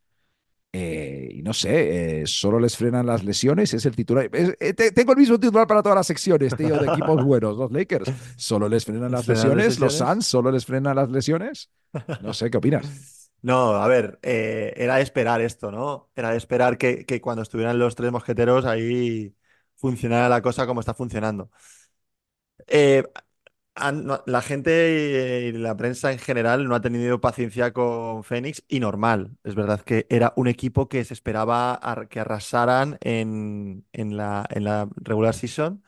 [0.80, 4.28] Eh, y no sé, eh, solo les frenan las lesiones, es el titular.
[4.32, 7.56] es- eh, te- tengo el mismo titular para todas las secciones, tío, de equipos buenos.
[7.56, 9.94] Los Lakers solo les frenan las ¿Les frenan las lesiones, los?
[9.94, 11.70] Suns solo les frenan las lesiones.
[12.18, 12.92] No sé, ¿qué opinas?
[13.40, 16.10] No, a ver, era de esperar esto, ¿no?
[16.16, 19.34] Era de esperar que, que cuando estuvieran los tres mosqueteros ahí
[19.76, 21.50] funcionara la cosa como está funcionando.
[23.80, 28.80] Eh, la gente y la prensa en general no ha tenido paciencia con Fénix y
[28.80, 29.36] normal.
[29.44, 34.64] Es verdad que era un equipo que se esperaba que arrasaran en, en la, en
[34.64, 35.82] la regular season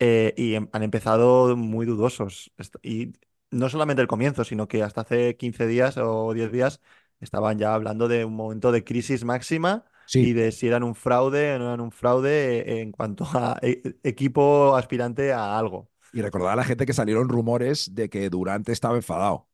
[0.00, 2.52] eh, y em- han empezado muy dudosos.
[2.82, 3.12] Y
[3.50, 6.80] no solamente el comienzo, sino que hasta hace 15 días o 10 días
[7.20, 9.84] estaban ya hablando de un momento de crisis máxima
[10.18, 13.24] y Sí, de si eran un fraude o no eran un fraude eh, en cuanto
[13.34, 15.90] a e- equipo aspirante a algo.
[16.12, 19.48] Y recordar a la gente que salieron rumores de que Durant estaba enfadado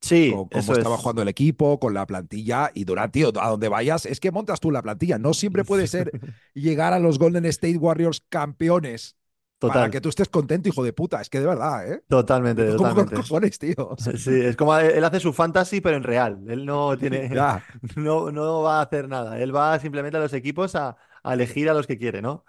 [0.00, 0.98] Sí, con cómo estaba es.
[0.98, 2.70] jugando el equipo, con la plantilla.
[2.74, 5.18] Y Durant, tío, a donde vayas, es que montas tú la plantilla.
[5.18, 6.14] No siempre puede ser
[6.54, 9.16] llegar a los Golden State Warriors campeones
[9.64, 11.20] para Total, que tú estés contento, hijo de puta.
[11.20, 12.02] Es que de verdad, ¿eh?
[12.08, 13.10] totalmente, ¿Cómo con totalmente.
[13.10, 13.96] cojones, tío?
[14.16, 16.44] Sí, es como él hace su fantasy, pero en real.
[16.48, 17.64] Él no tiene, ya.
[17.96, 19.38] no, no va a hacer nada.
[19.40, 22.44] Él va simplemente a los equipos a, a elegir a los que quiere, ¿no?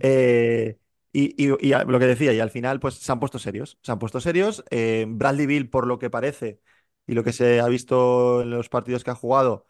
[0.00, 0.78] Eh,
[1.12, 3.78] y, y- y a- lo que decía, y al final, pues se han puesto serios.
[3.82, 4.64] Se han puesto serios.
[4.70, 6.60] Eh, Bradley Bill, por lo que parece,
[7.06, 9.66] y lo que se ha visto en los partidos que ha jugado,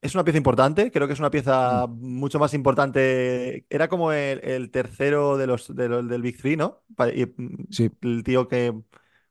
[0.00, 0.90] es una pieza importante.
[0.90, 3.66] Creo que es una pieza mucho más importante.
[3.70, 6.82] Era como el, el tercero de los, de los- del Big Three, ¿no?
[7.14, 7.90] Y, mm, Sí.
[8.02, 8.74] el tío que,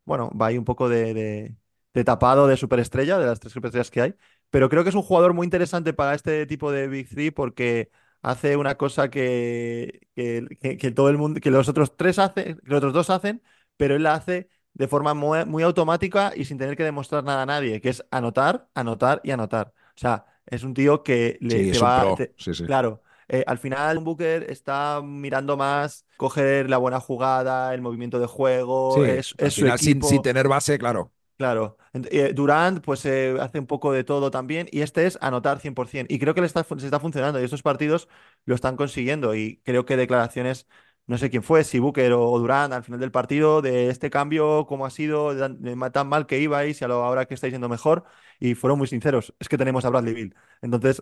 [0.05, 1.55] bueno, va ahí un poco de, de-
[1.93, 4.15] de tapado de superestrella, de las tres superestrellas que hay.
[4.49, 7.91] Pero creo que es un jugador muy interesante para este tipo de Big Three porque
[8.21, 12.58] hace una cosa que, que, que- que todo el mundo, que los otros tres hacen,
[12.58, 13.41] que los otros dos hacen,
[13.77, 17.43] pero él la hace de forma muy, muy automática y sin tener que demostrar nada
[17.43, 19.73] a nadie, que es anotar, anotar y anotar.
[19.95, 22.65] O sea, es un tío que le, Sí, te va, te- Sí, sí.
[22.65, 28.19] Claro, eh, al final un Booker está mirando más coger la buena jugada, el movimiento
[28.19, 31.13] de juego, Sí, es, al es su final, sin, sin tener base, claro.
[31.39, 31.78] Claro.
[31.93, 36.13] Eh, Durant pues eh, hace un poco de todo también y este es anotar 100%.
[36.13, 38.10] Y creo que le está, fun- se está funcionando y estos partidos
[38.43, 40.67] lo están consiguiendo y creo que declaraciones,
[41.08, 44.65] no sé quién fue, si Booker o Durant al final del partido, de este cambio,
[44.67, 47.69] cómo ha sido, de tan, mal que ibais y a lo ahora que estáis yendo
[47.69, 48.04] mejor
[48.41, 49.34] y fueron muy sinceros.
[49.39, 50.36] Es que tenemos a Bradley Beal.
[50.62, 51.02] Entonces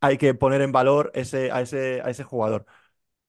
[0.00, 2.66] hay que poner en valor ese, a, ese, a ese jugador.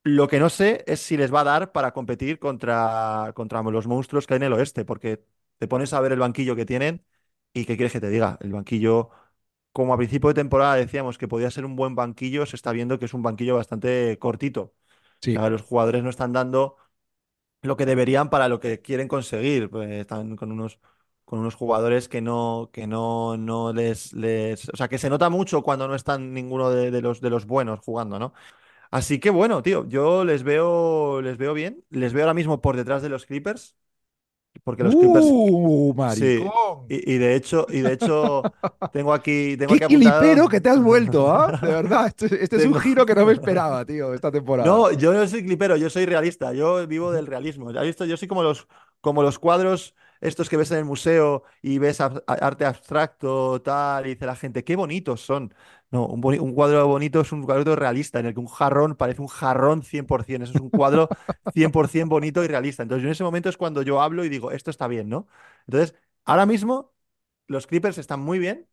[0.04, 3.86] Lo que no sé es si les va a dar para competir contra, contra los
[3.88, 5.24] monstruos que hay en el oeste, porque
[5.60, 7.06] te pones a ver el banquillo que tienen
[7.54, 8.38] y ¿qué quieres que te diga?
[8.42, 9.12] El banquillo,
[9.74, 13.00] como a principio de temporada decíamos que podía ser un buen banquillo, se está viendo
[13.00, 14.74] que es un banquillo bastante cortito.
[15.22, 15.38] Sí.
[15.38, 16.78] O sea, los jugadores no están dando
[17.62, 19.70] lo que deberían para lo que quieren conseguir.
[19.70, 20.80] Pues están con unos,
[21.26, 24.70] con unos jugadores que no, que no, no les, les.
[24.70, 27.46] O sea, que se nota mucho cuando no están ninguno de, de los, de los
[27.46, 28.34] buenos jugando, ¿no?
[28.92, 31.86] Así que bueno, tío, yo les veo, les veo bien.
[31.90, 33.76] Les veo ahora mismo por detrás de los Clippers.
[34.70, 35.26] Porque los Clippers.
[35.28, 36.46] ¡Uh, Sí.
[36.46, 36.86] maricón!
[36.90, 38.42] Y, y de hecho, y de hecho,
[38.94, 40.22] tengo aquí, tengo ¡Qué aquí apuntado.
[40.22, 41.58] clipero que te has vuelto, ¿ah?
[41.62, 44.68] De verdad, este, este es un giro que no me esperaba, tío, esta temporada.
[44.68, 47.70] No, yo no soy clipero, yo soy realista, yo vivo del realismo.
[47.70, 48.06] ¿Has visto?
[48.06, 48.68] Yo soy como los,
[49.02, 54.06] como los cuadros estos que ves en el museo y ves ab- arte abstracto, tal,
[54.06, 55.54] y dice la gente, qué bonitos son.
[55.92, 58.96] No, un, boni- un cuadro bonito es un cuadro realista, en el que un jarrón
[58.96, 60.44] parece un jarrón 100%.
[60.46, 61.12] Eso es un cuadro
[61.54, 62.84] 100% bonito y realista.
[62.84, 65.28] Entonces, yo en ese momento es cuando yo hablo y digo, esto está bien, ¿no?
[65.68, 66.94] Entonces, ahora mismo
[67.48, 68.68] los Clippers están muy bien,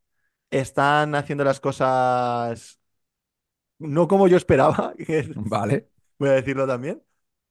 [0.50, 2.80] están haciendo las cosas
[3.78, 4.94] no como yo esperaba,
[5.34, 5.88] Vale.
[6.18, 7.02] voy a decirlo también.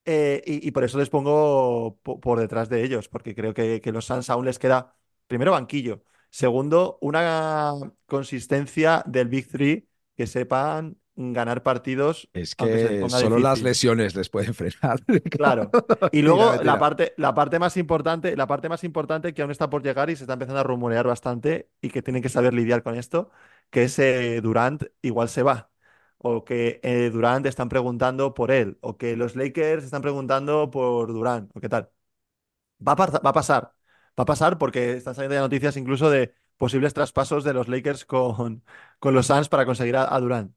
[0.06, 3.82] Eh, y, y por eso les pongo po- por detrás de ellos, porque creo que,
[3.82, 4.95] que los Suns aún les queda,
[5.28, 6.04] primero, banquillo.
[6.36, 7.71] Segundo, una
[8.08, 14.54] consistencia del Big Three que sepan ganar partidos, Es que solo las lesiones les pueden
[14.54, 15.00] frenar.
[15.32, 15.71] Claro.
[16.12, 16.74] Y luego tira.
[16.74, 20.10] la parte, la parte más importante, la parte más importante que aún está por llegar
[20.10, 23.32] y se está empezando a rumorear bastante y que tienen que saber lidiar con esto,
[23.69, 25.71] que es eh, Durant igual se va.
[26.17, 28.78] O que eh, Durant están preguntando por él.
[28.82, 31.50] O que los Lakers están preguntando por Durant.
[31.56, 31.89] O qué tal.
[32.88, 33.74] Va a, par- va a pasar.
[34.19, 38.06] Va a pasar porque están saliendo ya noticias incluso de posibles traspasos de los Lakers
[38.06, 38.63] con,
[38.99, 40.56] con los Suns para conseguir a, a Durant.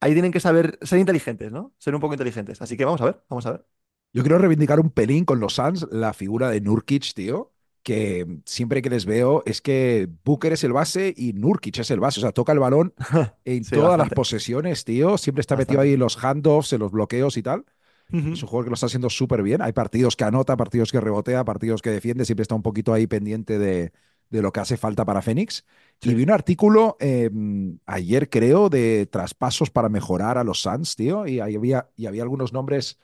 [0.00, 1.74] Ahí tienen que saber ser inteligentes, ¿no?
[1.78, 2.62] Ser un poco inteligentes.
[2.62, 3.66] Así que vamos a ver, vamos a ver.
[4.12, 8.82] Yo quiero reivindicar un pelín con los Suns la figura de Nurkic, tío, que siempre
[8.82, 12.22] que les veo es que Booker es el base y Nurkic es el base, o
[12.22, 12.94] sea, toca el balón
[13.44, 16.92] en Sí, todas las posesiones, tío, siempre está metido ahí en los handoffs, en los
[16.92, 17.64] bloqueos y tal.
[18.12, 19.62] Es un jugador que lo está haciendo súper bien.
[19.62, 23.06] Hay partidos que anota, partidos que rebotea, partidos que defiende, siempre está un poquito ahí
[23.06, 23.92] pendiente de,
[24.30, 25.64] de lo que hace falta para Phoenix.
[26.00, 26.14] Y Sí.
[26.14, 27.30] vi un artículo eh,
[27.86, 32.52] ayer, creo, de traspasos para mejorar a los Suns, tío, y había, y había algunos
[32.52, 32.98] nombres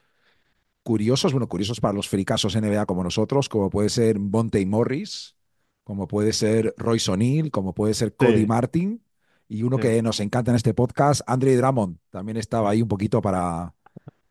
[0.83, 5.37] curiosos, bueno, curiosos para los fricasos NBA como nosotros, como puede ser Monte Morris,
[5.85, 8.47] como puede ser Royce O'Neal, como puede ser Cody Sí.
[8.47, 9.03] Martin,
[9.49, 9.83] y uno Sí.
[9.83, 13.75] que nos encanta en este podcast, Andre Drummond, también estaba ahí un poquito para,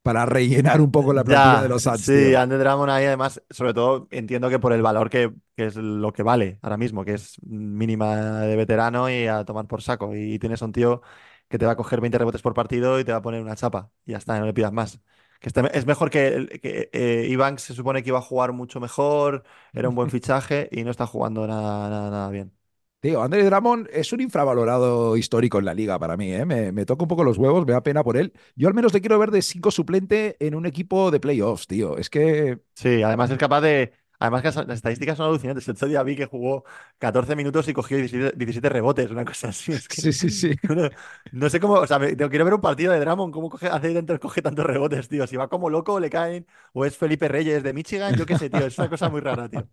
[0.07, 2.35] para rellenar un poco la plantilla Ya, de los Suns, sí, tío.
[2.35, 6.13] Andre Drummond ahí además, sobre todo entiendo que por el valor que, que es lo
[6.13, 10.15] que vale ahora mismo, que es mínima de veterano y a tomar por saco.
[10.15, 11.01] Y tienes a un tío
[11.49, 13.55] que te va a coger 20 rebotes por partido y te va a poner una
[13.57, 13.91] chapa.
[14.05, 15.01] Y ya está, no le pidas más.
[15.41, 19.43] Que está- es mejor que, que eh, se supone que iba a jugar mucho mejor,
[19.73, 22.53] era un buen fichaje y no está jugando nada, nada, nada bien.
[22.99, 26.45] Tío, Andre Drummond es un infravalorado histórico en la liga para mí, ¿eh?
[26.45, 28.33] Me, toca un poco los huevos, me da pena por él.
[28.55, 31.97] Yo al menos le quiero ver de cinco suplente en un equipo de playoffs, tío.
[31.97, 33.93] Es que Sí, además es capaz de.
[34.19, 35.67] Además que las estadísticas son alucinantes.
[35.67, 36.63] El otro día vi que jugó
[36.97, 39.71] 14 minutos y cogió 17, 17 rebotes, una cosa así.
[39.73, 40.56] Es que sí, sí, sí.
[40.69, 40.89] no,
[41.32, 41.75] no sé cómo.
[41.75, 44.65] O sea, me- quiero ver un partido de Drummond, cómo coge, hace dentro, coge tantos
[44.65, 45.27] rebotes, tío.
[45.27, 46.47] Si va como loco, le caen.
[46.73, 48.65] O es Felipe Reyes de Michigan, yo qué sé, tío.
[48.65, 49.67] Es una cosa muy rara, tío.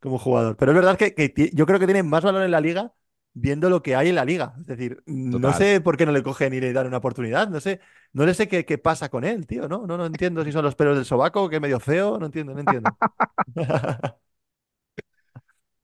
[0.00, 0.56] Como jugador.
[0.56, 2.92] Pero es verdad que, que yo creo que tiene más valor en la liga
[3.34, 4.54] viendo lo que hay en la liga.
[4.60, 7.48] Es decir, no sé por qué no le cogen y le dan una oportunidad.
[7.48, 7.80] No sé,
[8.12, 9.68] no le sé qué, qué pasa con él, tío.
[9.68, 12.18] No, no, no entiendo si son los pelos del sobaco, que es medio feo.
[12.18, 12.90] No entiendo, no entiendo.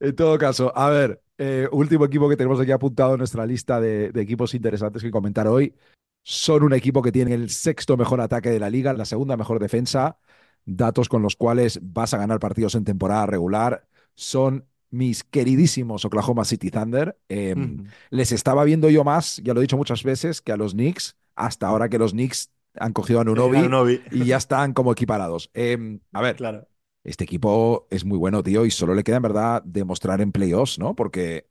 [0.01, 3.81] En todo caso, a ver, eh, último equipo que tenemos aquí apuntado en nuestra lista
[3.81, 5.75] de, de equipos interesantes que comentar hoy.
[6.23, 9.59] Son un equipo que tiene el sexto mejor ataque de la liga, la segunda mejor
[9.59, 10.19] defensa,
[10.65, 13.89] datos con los cuales vas a ganar partidos en temporada regular.
[14.15, 17.19] Son mis queridísimos Oklahoma City Thunder.
[17.29, 17.85] Eh, Ujú.
[18.11, 21.17] les estaba viendo yo más, ya lo he dicho muchas veces, que a los Knicks,
[21.37, 23.71] hasta ahora que los Knicks han cogido a Anunoby.
[24.11, 25.51] y ya están como equiparados.
[25.55, 26.69] Eh, a ver, Claro.
[27.05, 30.79] este equipo es muy bueno, tío, y solo le queda en verdad demostrar en playoffs,
[30.79, 30.95] ¿no?
[30.95, 31.49] Porque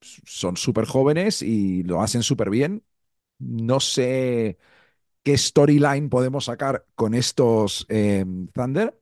[0.00, 2.84] son súper jóvenes y lo hacen súper bien.
[3.38, 4.58] No sé
[5.22, 8.24] qué storyline podemos sacar con estos eh,
[8.54, 8.98] Thunder,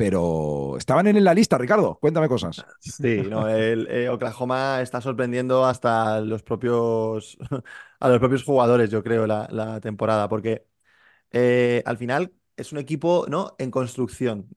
[0.00, 1.98] pero estaban en la lista, Ricardo.
[2.00, 2.64] Cuéntame cosas.
[2.80, 7.36] Sí, no, el eh, Oklahoma está sorprendiendo hasta los propios
[8.00, 10.64] a los propios jugadores, yo creo, la, temporada, porque
[11.32, 13.56] eh, al final es un equipo, ¿no?
[13.58, 14.48] En construcción.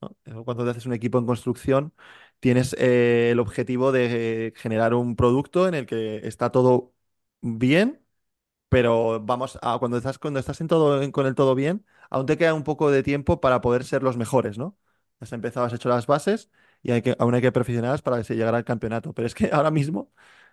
[0.45, 1.93] Cuando te haces un equipo en construcción,
[2.39, 6.93] tienes eh, el objetivo de generar un producto en el que está todo
[7.41, 8.01] bien,
[8.69, 12.37] pero vamos a cuando estás cuando estás en todo con el todo bien, aún te
[12.37, 14.77] queda un poco de tiempo para poder ser los mejores, ¿no?
[15.19, 16.49] Has empezado, has hecho las bases
[16.81, 19.13] y hay que, aún hay que perfeccionarlas para que se llegara al campeonato.
[19.13, 20.11] Pero es que ahora mismo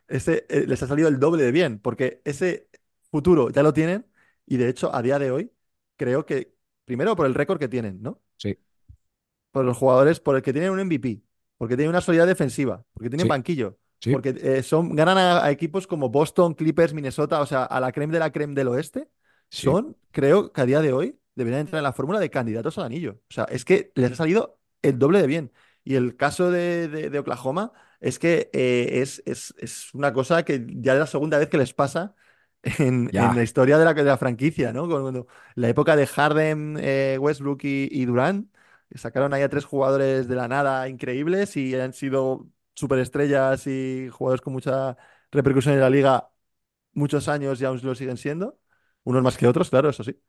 [0.09, 2.69] ese, eh, les ha salido el doble de bien, porque ese
[3.11, 4.07] futuro ya lo tienen
[4.47, 5.53] y de hecho a día de hoy
[5.97, 8.23] creo que primero por el récord que tienen, ¿no?
[8.37, 8.57] Sí,
[9.51, 11.23] por los jugadores, por el que tienen un MVP,
[11.59, 13.29] porque tienen una solidez defensiva, porque tienen Sí.
[13.29, 14.11] banquillo, sí.
[14.11, 17.93] porque eh, son, ganan a, a equipos como Boston, Clippers, Minnesota, o sea, a la
[17.93, 19.09] creme de la creme del oeste,
[19.51, 19.69] Sí.
[19.69, 22.85] son, creo que a día de hoy deberían entrar en la fórmula de candidatos al
[22.87, 23.21] anillo.
[23.31, 25.53] O sea, es que les ha salido el doble de bien.
[25.85, 30.45] Y el caso de, de- de Oklahoma es que eh, es, es- es una cosa
[30.45, 32.15] que ya es la segunda vez que les pasa
[33.19, 34.89] en la historia de la, de la franquicia, ¿no?
[34.89, 38.53] Cuando, la época de Harden, eh, Westbrook y, y Durant,
[38.95, 44.41] sacaron ahí a tres jugadores de la nada increíbles y han sido superestrellas y jugadores
[44.43, 44.97] con mucha
[45.31, 46.31] repercusión en la liga
[46.93, 48.59] muchos años y aún lo siguen siendo.
[49.05, 50.21] Unos más que otros, claro, eso sí.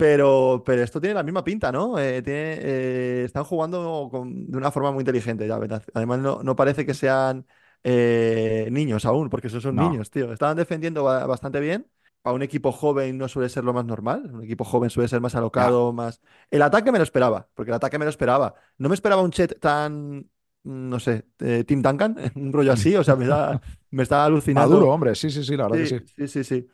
[0.00, 1.98] Pero, pero esto tiene la misma pinta, ¿no?
[1.98, 5.82] Eh, tiene, eh, están jugando con- de una forma muy inteligente, ya verdad.
[5.92, 7.46] Además, no, no parece que sean
[7.84, 9.78] eh, niños aún, porque esos son No.
[9.78, 10.32] niños, tío.
[10.32, 11.86] Estaban defendiendo ba- bastante bien.
[12.24, 14.30] A un equipo joven no suele ser lo más normal.
[14.34, 16.20] Un equipo joven suele ser más alocado, más.
[16.50, 18.54] El ataque me lo esperaba, porque el ataque me lo esperaba.
[18.78, 22.94] No me esperaba un Chet tan, mm, no sé, eh, Tim Duncan, un rollo así.
[22.96, 23.60] O sea, me da,
[23.90, 24.78] me estaba alucinando.
[24.78, 25.88] Maduro, hombre, sí, sí, sí, la verdad que.
[25.88, 26.68] Sí, sí, sí, sí.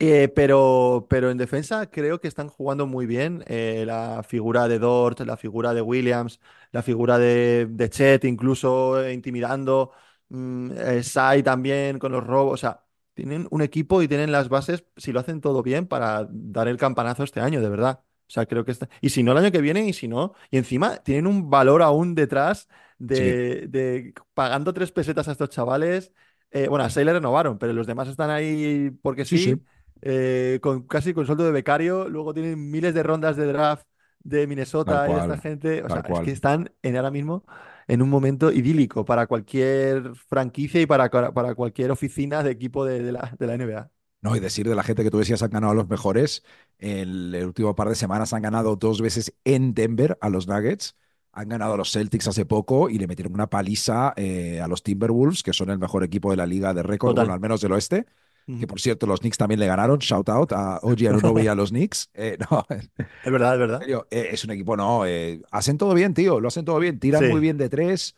[0.00, 3.44] Eh, pero, pero en defensa creo que están jugando muy bien.
[3.46, 6.40] eh, la figura de Dort, la figura de Williams,
[6.72, 9.92] la figura de, de Chet, incluso eh, intimidando.
[10.28, 12.54] mm, eh, Sai también con los robos.
[12.54, 16.26] O sea, tienen un equipo y tienen las bases, si lo hacen todo bien, para
[16.30, 18.00] dar el campanazo este año, de verdad.
[18.28, 18.88] O sea, creo que está.
[19.00, 20.34] Y si no, el año que viene, y si no.
[20.50, 26.12] Y encima tienen un valor aún detrás de, de pagando tres pesetas a estos chavales.
[26.50, 29.60] Eh, bueno, a Sai le renovaron, pero los demás están ahí porque Sí, sí sí.
[30.04, 32.08] Eh, con casi con sueldo de becario.
[32.08, 33.86] Luego tienen miles de rondas de draft
[34.20, 35.82] de Minnesota y esta gente.
[35.84, 37.44] O sea, es que están en ahora mismo
[37.88, 43.02] en un momento idílico para cualquier franquicia y para, para cualquier oficina de equipo de,
[43.02, 43.90] de la, de la NBA.
[44.22, 46.42] No, y decir de la gente que tú decías han ganado a los mejores,
[46.78, 50.96] el, el último par de semanas han ganado dos veces en Denver a los Nuggets,
[51.32, 54.82] han ganado a los Celtics hace poco y le metieron una paliza eh, a los
[54.82, 57.72] Timberwolves, que son el mejor equipo de la liga de récord, bueno, al menos del
[57.72, 58.06] oeste.
[58.46, 59.98] Que por cierto, los Knicks también le ganaron.
[59.98, 62.10] Shout out a OG Anunoby y a los Knicks.
[62.14, 63.80] Eh, no, Es verdad, es verdad.
[63.80, 65.06] serio, eh, es un equipo, no.
[65.06, 66.40] eh, hacen todo bien, tío.
[66.40, 66.98] Lo hacen todo bien.
[67.00, 67.30] Tiran Sí.
[67.30, 68.14] muy bien de tres.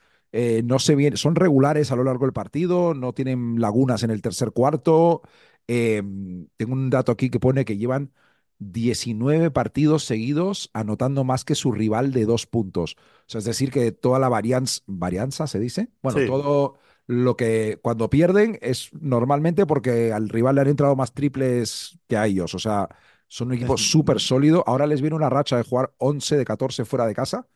[0.65, 2.93] no se bien, son regulares a lo largo del partido.
[2.95, 5.23] No tienen lagunas en el tercer cuarto.
[5.69, 6.03] eh,
[6.57, 8.13] tengo un dato aquí que pone que llevan
[8.59, 12.97] 19 partidos seguidos anotando más que su rival de dos puntos.
[12.99, 15.89] O sea, es decir, que toda la varianza, varianza se dice.
[16.03, 16.27] Bueno, Sí.
[16.27, 21.99] todo lo que cuando pierden es normalmente porque al rival le han entrado más triples
[22.09, 22.55] que a ellos.
[22.55, 22.89] O sea,
[23.29, 24.65] son un equipo súper sólido.
[24.67, 27.47] Ahora les viene una racha de jugar 11 de 14 fuera de casa.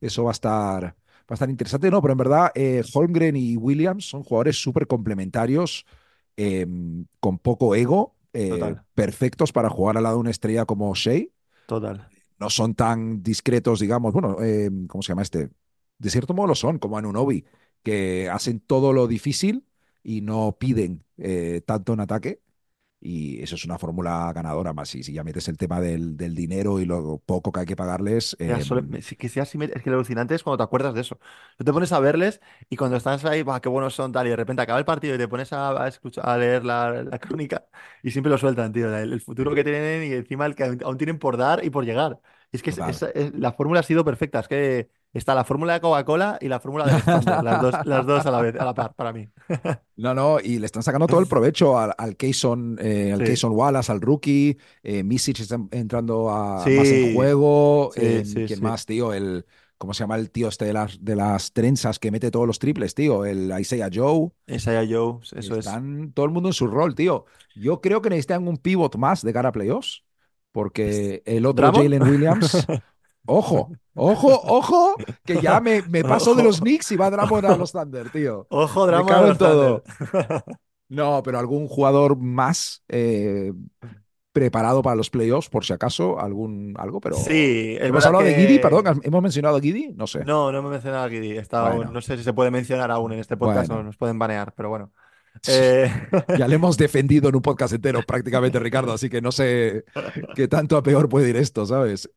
[0.00, 0.94] Eso va a estar, va
[1.28, 1.90] a estar interesante.
[1.90, 5.84] No, pero en verdad, eh, Holmgren y Williams son jugadores súper complementarios,
[6.36, 6.66] eh,
[7.20, 11.26] con poco ego, eh, perfectos para jugar al lado de una estrella como Shea.
[11.66, 12.08] Total.
[12.38, 14.12] No son tan discretos, digamos.
[14.12, 15.50] Bueno, eh, ¿cómo se llama este?
[15.98, 17.44] De cierto modo lo son, como Anunobi,
[17.82, 19.66] que hacen todo lo difícil
[20.02, 22.40] y no piden eh, tanto en ataque.
[23.00, 24.94] Y eso es una fórmula ganadora más.
[24.94, 27.76] Y si ya metes el tema del, del dinero y lo poco que hay que
[27.76, 29.50] pagarles, eh, solo- sí, que sea es
[29.82, 31.18] que lo alucinante es cuando te acuerdas de eso.
[31.56, 34.30] Tú te pones a verles y cuando estás ahí, va, qué buenos son, tal, y
[34.30, 37.18] de repente acaba el partido y te pones a, a escuchar, a leer la, la
[37.20, 37.66] crónica
[38.02, 38.94] y siempre lo sueltan, tío.
[38.96, 41.84] El, el futuro que tienen y encima el que aún tienen por dar y por
[41.84, 42.20] llegar.
[42.50, 44.40] Y es que es- es- es- la fórmula ha sido perfecta.
[44.40, 46.92] Es que está la fórmula de Coca-Cola y la fórmula de
[47.42, 49.28] las dos, las dos a la vez, a la par, para mí.
[49.96, 53.46] No, no, y le están sacando todo el provecho al, al Kayson, eh, al Sí.
[53.46, 54.56] Wallace, al rookie.
[54.82, 56.76] Eh, Misic está entrando a, Sí.
[56.76, 57.90] más en juego.
[57.94, 59.12] Sí, eh, ¿Quién más, tío?
[59.12, 59.44] El,
[59.78, 62.60] ¿Cómo se llama el tío este de las, de las trenzas que mete todos los
[62.60, 63.24] triples, tío?
[63.24, 64.30] El Isaiah Joe.
[64.46, 65.66] Isaiah Joe, eso es.
[65.66, 67.24] Están todo el mundo en su rol, tío.
[67.56, 70.04] Yo creo que necesitan un pivot más de cara a playoffs,
[70.52, 71.72] porque el otro.
[71.72, 72.64] Jalen Williams.
[73.26, 76.60] Ojo, ojo, ojo, que ya me, me paso de los.
[76.60, 78.46] Knicks y va Drummond a los Thunder, tío.
[78.50, 79.82] Ojo, Me drama cago en los todo.
[80.88, 83.50] No, pero algún jugador más eh,
[84.30, 87.16] preparado para los playoffs, por si acaso, algún algo, pero.
[87.16, 88.58] Sí, ¿Hemos hablado de Giddy?
[88.58, 89.94] Perdón, ¿hemos mencionado a Giddy?
[89.94, 90.22] No sé.
[90.26, 91.40] No, no me he mencionado a Giddy.
[91.50, 91.92] Bueno.
[91.92, 93.80] no sé si se puede mencionar aún en este podcast Bueno.
[93.80, 94.90] o nos pueden banear, pero bueno.
[95.48, 95.90] Eh,
[96.36, 99.86] Ya le hemos defendido en un podcast entero prácticamente, Ricardo, así que no sé
[100.34, 102.10] qué tanto a peor puede ir esto, ¿sabes?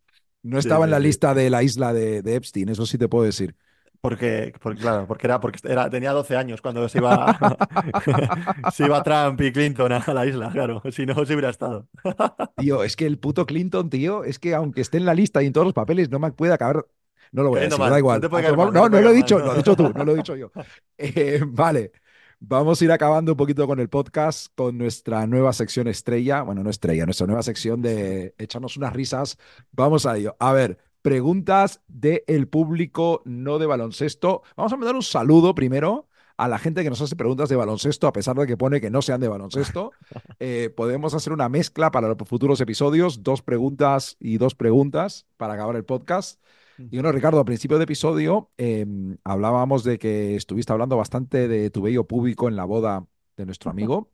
[0.46, 1.02] No Sí, estaba en la sí.
[1.02, 3.56] lista de la isla de, de Epstein, eso sí te puedo decir.
[4.02, 7.38] porque, porque, claro, porque era, porque era, tenía 12 años cuando se iba,
[8.72, 10.82] se iba Trump y Clinton a la isla, claro.
[10.92, 11.88] Si no, se hubiera estado.
[12.56, 15.48] Tío, es que el puto Clinton, tío, es que aunque esté en la lista y
[15.48, 16.86] en todos los papeles, no me puede acabar.
[17.32, 18.30] No lo voy a decir, mal, da igual.
[18.48, 19.58] no mal, no no, no lo he dicho, mal, lo has no.
[19.58, 20.52] dicho tú, no lo he dicho yo.
[20.98, 21.92] Eh, vale,
[22.40, 26.64] vamos a ir acabando un poquito con el podcast, con nuestra nueva sección estrella, bueno,
[26.64, 29.38] no estrella, nuestra nueva sección de echarnos unas risas.
[29.72, 30.36] Vamos a ello.
[30.40, 34.44] A ver, preguntas del público no de baloncesto.
[34.56, 38.08] Vamos a mandar un saludo primero a la gente que nos hace preguntas de baloncesto,
[38.08, 39.92] a pesar de que pone que no sean de baloncesto.
[40.40, 45.54] Eh, podemos hacer una mezcla para los futuros episodios, dos preguntas y dos preguntas para
[45.54, 46.42] acabar el podcast.
[46.78, 48.86] Y bueno, Ricardo, al principio de episodio eh,
[49.24, 53.06] hablábamos de que estuviste hablando bastante de tu bello público en la boda
[53.38, 54.12] de nuestro amigo.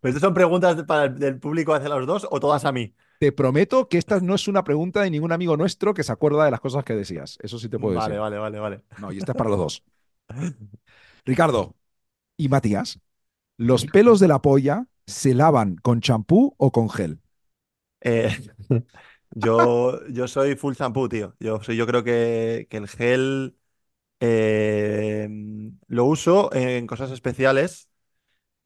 [0.00, 2.94] ¿Pero estas son preguntas para el- del público hacia los dos o todas a mí?
[3.18, 6.44] Te prometo que esta no es una pregunta de ningún amigo nuestro que se acuerda
[6.44, 7.36] de las cosas que decías.
[7.42, 8.18] Eso sí te puedo Vale, decir.
[8.18, 8.84] vale, vale, vale.
[8.96, 9.84] No, y esta es para los dos.
[11.24, 11.76] Ricardo
[12.36, 13.00] y Matías,
[13.58, 17.20] ¿los pelos de la polla ¿Se lavan con champú o con gel?
[18.00, 18.30] Eh,
[19.40, 21.34] yo, yo soy full shampoo, tío.
[21.40, 23.56] Yo, soy, yo creo que, que el gel
[24.20, 25.28] eh,
[25.88, 27.90] lo uso en cosas especiales,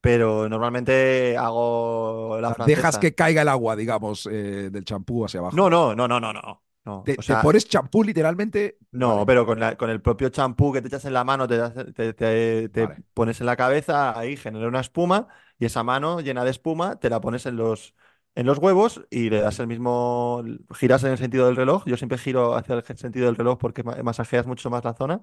[0.01, 2.99] pero normalmente hago la Dejas francesa.
[2.99, 5.59] que caiga el agua, digamos, eh, del champú hacia abajo.
[5.59, 6.63] No, no, no, no, no, no.
[6.85, 8.79] No, Te, o te sea, pones champú literalmente.
[8.91, 11.49] no, Vale, pero con, la- con el propio champú que te echas en la mano,
[11.49, 13.03] te, das- te, te- te Vale.
[13.15, 17.09] pones en la cabeza, ahí genera una espuma y esa mano llena de espuma te
[17.11, 17.95] la pones en los,
[18.35, 20.43] en los huevos y le das el mismo,
[20.75, 21.85] giras en el sentido del reloj.
[21.87, 25.23] Yo siempre giro hacia el sentido del reloj porque ma- masajeas mucho más la zona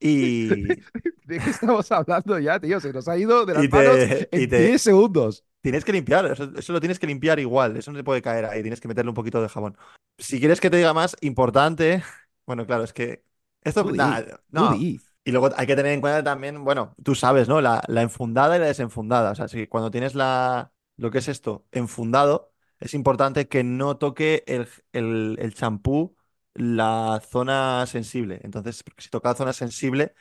[0.00, 0.80] y,
[1.24, 2.80] ¿De qué estamos hablando ya, tío?
[2.80, 5.44] Se nos ha ido de las y manos te, y en te 10 segundos.
[5.60, 6.26] tienes que limpiar.
[6.26, 7.76] Eso, eso lo tienes que limpiar igual.
[7.76, 8.62] Eso no se puede caer ahí.
[8.62, 9.76] Tienes que meterle un poquito de jabón.
[10.18, 12.02] Si quieres que te diga más, importante.
[12.46, 13.24] Bueno, claro, es que
[13.64, 14.88] esto, nada, tú no.
[15.24, 17.60] Y luego hay que tener en cuenta también, bueno, tú sabes, ¿no?
[17.60, 19.32] La, la enfundada y la desenfundada.
[19.32, 23.96] O sea, si cuando tienes la, lo que es esto, enfundado, es importante que no
[23.98, 26.16] toque el, el, el champú
[26.54, 28.40] la zona sensible.
[28.42, 30.14] Entonces, porque si toca la zona sensible,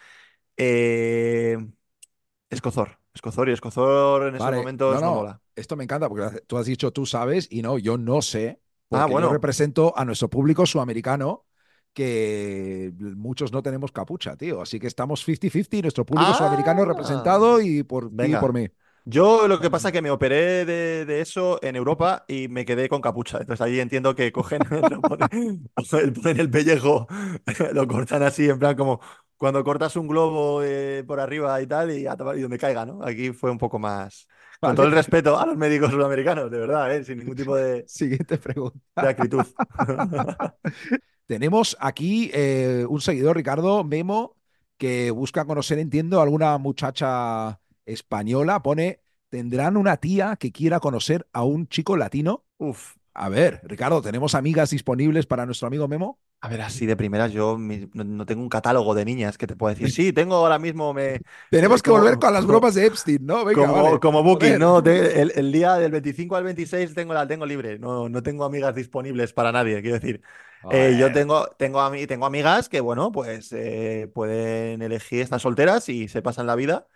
[0.58, 1.58] eh,
[2.50, 3.00] escozor.
[3.14, 5.12] Escozor y escozor en esos Vale, no, momentos no no.
[5.12, 5.42] mola.
[5.56, 8.60] Esto me encanta porque tú has dicho tú sabes y no, yo no sé.
[8.92, 9.30] Ah, Porque yo bueno.
[9.30, 11.46] represento a nuestro público sudamericano
[11.94, 14.62] que muchos no tenemos capucha, tío.
[14.62, 18.38] Así que estamos 50-50, nuestro público sudamericano Ah, representado y por ti y venga.
[18.38, 18.68] por mí.
[19.08, 22.66] Yo lo que pasa es que me operé de, de eso en Europa y me
[22.66, 23.38] quedé con capucha.
[23.40, 25.70] Entonces ahí entiendo que cogen, lo ponen,
[26.24, 27.08] ponen el pellejo,
[27.74, 29.00] lo cortan así, en plan como
[29.38, 33.04] cuando cortas un globo eh, por arriba y tal, y, y donde caiga, ¿no?
[33.04, 34.28] Aquí fue un poco más.
[34.64, 34.76] Con Vale.
[34.76, 37.04] todo el respeto a los médicos sudamericanos, de verdad, ¿eh?
[37.04, 38.80] Sin ningún tipo de, Siguiente pregunta.
[38.98, 39.46] de acritud.
[41.28, 44.36] Tenemos aquí eh, un seguidor, Ricardo Memo,
[44.78, 48.62] que busca conocer, entiendo, alguna muchacha española.
[48.62, 52.46] Pone, ¿tendrán una tía que quiera conocer a un chico latino?
[52.58, 52.96] Uf.
[53.14, 56.20] A ver, Ricardo, ¿tenemos amigas disponibles para nuestro amigo Memo?
[56.42, 59.48] A ver, así de primeras, yo mi- no, no tengo un catálogo de niñas que
[59.48, 62.42] te pueda decir, sí, tengo ahora mismo, me, Tenemos Eh, que como- volver con las
[62.42, 63.46] como- bromas de Epstein, ¿no?
[63.46, 64.00] Venga, como, vale.
[64.00, 64.60] como Booking.
[64.60, 64.82] ¿no?
[64.82, 67.80] De- el, el día del 25 al 26 tengo la tengo libre.
[67.80, 70.22] No, no tengo amigas disponibles para nadie, quiero decir.
[70.70, 71.14] Eh, yo Joder.
[71.14, 76.48] tengo, tengo, tengo amigas que, bueno, pues eh, pueden elegir, están solteras y se pasan
[76.48, 76.88] la vida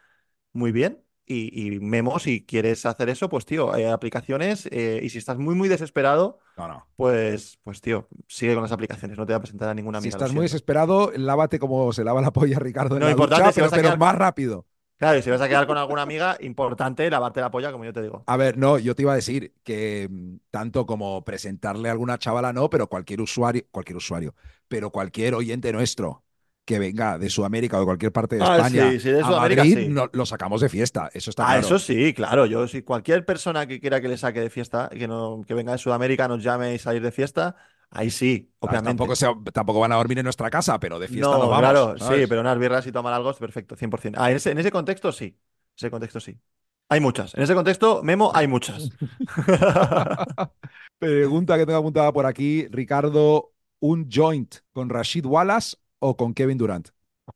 [0.54, 1.04] muy bien.
[1.26, 4.68] Y, y Memo, si quieres hacer eso, pues tío, hay aplicaciones.
[4.72, 6.88] eh, y si estás muy, muy desesperado, No, no.
[6.96, 9.18] pues, pues tío, sigue con las aplicaciones.
[9.18, 10.18] No te va a presentar a ninguna Si amiga.
[10.18, 13.52] lo estás muy desesperado, lávate como se lava la polla Ricardo en No, la importante,
[13.52, 14.66] ducha, si pero quedar- más rápido.
[14.98, 17.94] Claro, y si vas a quedar con alguna amiga, importante lavarte la polla, como yo
[17.94, 18.24] te digo.
[18.26, 22.18] A ver, no, yo te iba a decir que mm, tanto como presentarle a alguna
[22.20, 24.36] chavala no, pero cualquier usuario, cualquier usuario,
[24.68, 26.24] pero cualquier oyente nuestro
[26.66, 29.30] que venga de Sudamérica o de cualquier parte de Ah, España sí, sí, de a
[29.30, 29.88] Madrid, sí.
[29.90, 31.10] no- lo sacamos de fiesta.
[31.14, 31.68] Eso está Ah, claro.
[31.68, 32.46] eso sí, claro.
[32.46, 35.72] Yo, si cualquier persona que quiera que le saque de fiesta, que, no, que venga
[35.72, 37.56] de Sudamérica, nos llame y salir de fiesta,
[37.90, 38.90] ahí sí, obviamente.
[38.90, 41.60] Tampoco, se- tampoco van a dormir en nuestra casa, pero de fiesta no, nos vamos.
[41.60, 42.22] claro, ¿sabes?
[42.22, 44.20] sí, pero unas birras y tomar algo es perfecto, 100%.
[44.22, 45.26] Ah, en ese, en ese contexto sí.
[45.26, 45.36] En
[45.76, 46.38] ese contexto sí.
[46.90, 47.34] Hay muchas.
[47.36, 48.90] En ese contexto, Memo, hay muchas.
[51.00, 56.58] Pregunta que tengo apuntada por aquí, Ricardo, ¿un joint con Rashid Wallace o con Kevin
[56.58, 56.90] Durant?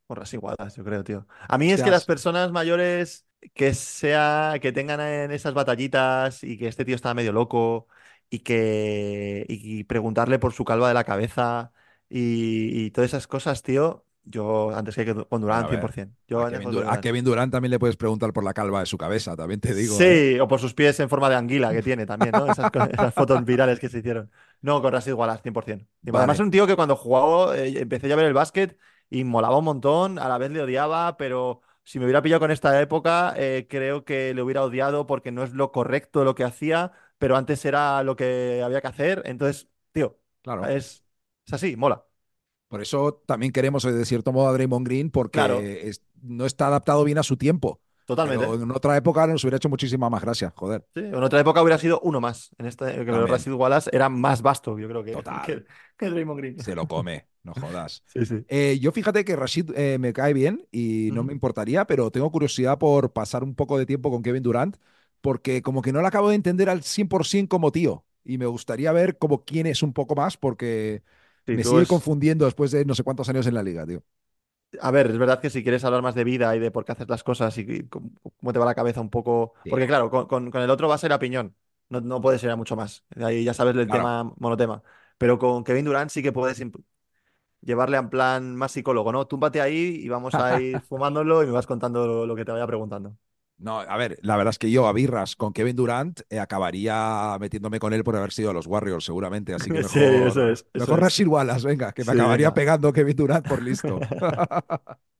[0.08, 1.28] Porras igualas, yo creo, tío.
[1.48, 6.58] A mí es que las personas mayores que sea, que tengan en esas batallitas y
[6.58, 7.88] que este tío está medio loco
[8.30, 11.72] y que y preguntarle por su calva de la cabeza
[12.10, 16.16] y, y todas esas cosas, tío, yo antes que con ver, 100%.
[16.28, 17.02] Yo A Kevin, con Du- a.
[17.02, 19.96] Kevin Durant también le puedes preguntar por la calva de su cabeza, también te digo.
[19.96, 19.98] ¿eh?
[19.98, 22.48] Sí, o por sus pies en forma de anguila que tiene también, ¿no?
[22.52, 22.72] Esas,
[23.14, 24.32] fotos virales que se hicieron.
[24.62, 25.86] No, con Rashid Wallace, 100%.
[26.04, 26.20] Y Vale.
[26.20, 28.78] Además es un tío que cuando jugaba, eh, empecé ya a ver el básquet
[29.10, 32.52] y molaba un montón, a la vez le odiaba, pero si me hubiera pillado con
[32.52, 36.44] esta época, eh, creo que le hubiera odiado porque no es lo correcto lo que
[36.46, 39.22] hacía, pero antes era lo que había que hacer.
[39.26, 40.66] Entonces, tío, Claro.
[40.68, 41.04] es,
[41.46, 42.06] es así, mola.
[42.74, 45.60] Por eso también queremos, de cierto modo, a Draymond Green, porque Claro.
[45.60, 47.80] es- no está adaptado bien a su tiempo.
[48.08, 48.44] Totalmente.
[48.48, 50.84] Pero en otra época nos hubiera hecho muchísima más gracia, joder.
[50.96, 52.50] Sí, en otra época hubiera sido uno más.
[52.58, 53.28] En esta, que También.
[53.28, 55.46] Rashid Wallace era más vasto, yo creo que, Total.
[55.46, 55.64] que,
[55.98, 56.60] que Draymond Green.
[56.60, 57.54] Se lo come, no
[57.86, 58.02] jodas.
[58.08, 58.44] Sí, sí.
[58.48, 62.32] Eh, yo fíjate que Rashid eh, me cae bien y no me importaría, pero tengo
[62.32, 64.78] curiosidad por pasar un poco de tiempo con Kevin Durant,
[65.22, 68.04] porque como que no lo acabo de entender al 100% como tío.
[68.26, 71.04] Y me gustaría ver como quién es un poco más, porque
[71.46, 74.04] Sí, me sigue es- confundiendo después de no sé cuántos años en la liga, tío.
[74.82, 76.94] A ver, es verdad que si quieres hablar más de vida y de por qué
[76.94, 79.54] haces las cosas y, cómo te va la cabeza un poco.
[79.64, 79.70] Sí.
[79.70, 81.56] Porque, claro, con, con- con el otro va a ser a piñón.
[81.90, 83.06] No, no puede ser a mucho más.
[83.18, 83.92] Ahí ya sabes el Claro.
[83.92, 84.82] tema monotema.
[85.20, 86.60] Pero con Kevin Durant sí que puedes
[87.62, 89.28] llevarle en plan más psicólogo, ¿no?
[89.28, 92.52] Túmbate ahí y vamos a ir fumándolo y me vas contando lo, lo que te
[92.52, 93.18] vaya preguntando.
[93.58, 97.38] No, a ver, la verdad es que yo a birras con Kevin Durant eh, acabaría
[97.40, 99.54] metiéndome con él por haber sido de los Warriors, seguramente.
[99.54, 101.02] Así que mejor, Sí, eso es, eso mejor es.
[101.02, 102.54] Rashid Wallace, venga, que me Sí, acabaría venga.
[102.54, 104.06] pegando Kevin Durant por listo.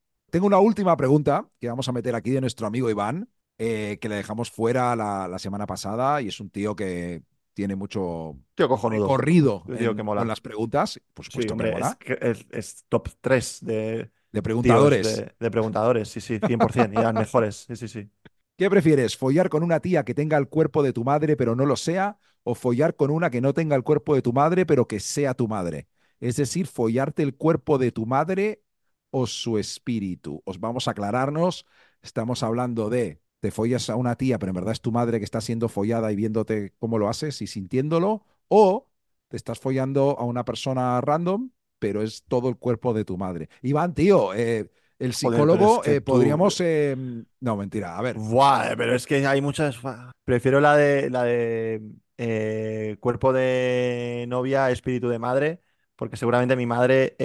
[0.30, 3.28] Tengo una última pregunta que vamos a meter aquí de nuestro amigo Iván,
[3.58, 7.22] eh, que le dejamos fuera la, la semana pasada y es un tío que
[7.54, 9.06] tiene mucho Tío cojonudo.
[9.06, 10.20] recorrido Un tío en- que mola.
[10.20, 11.00] con las preguntas.
[11.14, 11.90] Por Sí, supuesto hombre, que mola.
[11.90, 15.06] es, que es- es top 3 de de tíos preguntadores.
[15.16, 18.10] de, de preguntadores, sí, sí, 100%, y eran mejores, sí, sí, sí.
[18.56, 19.16] ¿Qué prefieres?
[19.16, 22.18] ¿Follar con una tía que tenga el cuerpo de tu madre pero no lo sea?
[22.44, 25.34] ¿O follar con una que no tenga el cuerpo de tu madre pero que sea
[25.34, 25.88] tu madre?
[26.20, 28.62] Es decir, follarte el cuerpo de tu madre
[29.10, 30.42] o su espíritu.
[30.44, 31.66] Os vamos a aclararnos.
[32.02, 35.24] Estamos hablando de te follas a una tía pero en verdad es tu madre que
[35.24, 38.24] está siendo follada y viéndote cómo lo haces y sintiéndolo.
[38.48, 38.88] O
[39.28, 43.48] te estás follando a una persona random pero es todo el cuerpo de tu madre.
[43.62, 46.60] Iván, tío, eh, el psicólogo, es que eh, tú- podríamos...
[46.60, 46.96] eh,
[47.40, 48.16] no, mentira, a ver.
[48.16, 49.76] Buah, pero es que hay muchas.
[50.24, 51.82] Prefiero la de la de
[52.16, 55.60] eh, cuerpo de novia, espíritu de madre,
[55.96, 57.16] porque seguramente mi madre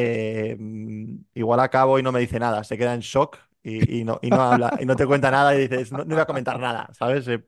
[0.60, 4.20] mm, igual acabo y no me dice nada, se queda en shock y, y no,
[4.22, 6.60] y no habla, y no te cuenta nada y dices, no, no voy a comentar
[6.60, 7.28] nada, ¿sabes?
[7.28, 7.45] Eh,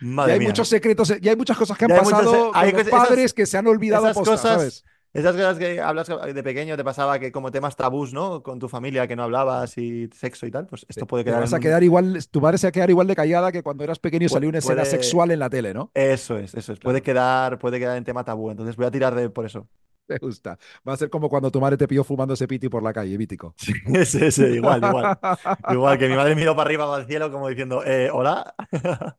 [0.00, 0.48] Y madre hay mía.
[0.48, 3.18] muchos secretos, y hay muchas cosas que han Ya muchos- pasado hay con los padres
[3.18, 4.84] esas- que se han olvidado esas posta, cosas- ¿sabes?
[5.14, 8.42] Esas cosas que hablas de pequeño te pasaba que como temas tabús, ¿no?
[8.42, 11.42] Con tu familia que no hablabas y sexo y tal, pues esto puede Te quedar
[11.42, 13.50] vas en a un- quedar igual, tu madre se va a quedar igual de callada
[13.52, 15.90] que cuando eras pequeño y salió una escena sexual en la tele, ¿no?
[15.94, 16.80] Eso es, eso es.
[16.80, 18.50] Puede quedar, puede quedar en tema tabú.
[18.50, 19.68] Entonces voy a tirar de por eso.
[20.08, 20.58] Me gusta.
[20.86, 23.16] Va a ser como cuando tu madre te pilló fumando ese piti por la calle,
[23.16, 23.54] mítico.
[23.94, 25.14] Ese, ese, igual, igual.
[25.66, 28.54] Igual que mi madre miró para arriba, para el cielo, como diciendo, eh, hola.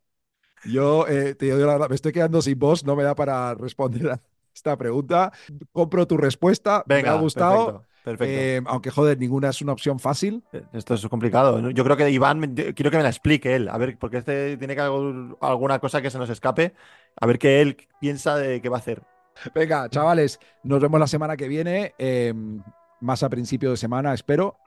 [0.64, 3.54] Yo, eh, te digo la verdad, me estoy quedando sin voz, no me da para
[3.54, 4.22] responder a
[4.56, 5.32] esta pregunta.
[5.72, 7.66] Compro tu respuesta, Venga, me ha gustado.
[7.66, 7.86] perfecto.
[8.04, 8.34] perfecto.
[8.34, 10.44] Eh, aunque, joder, ninguna es una opción fácil.
[10.74, 11.70] Esto es complicado.
[11.72, 13.68] Yo creo que Iván, quiero que me la explique él.
[13.70, 16.74] A ver, porque este tiene que haber alguna cosa que se nos escape.
[17.20, 19.04] A ver qué él piensa de qué va a hacer.
[19.54, 22.34] Venga, chavales, nos vemos la semana que viene, eh,
[23.02, 24.58] más a principio de semana, espero.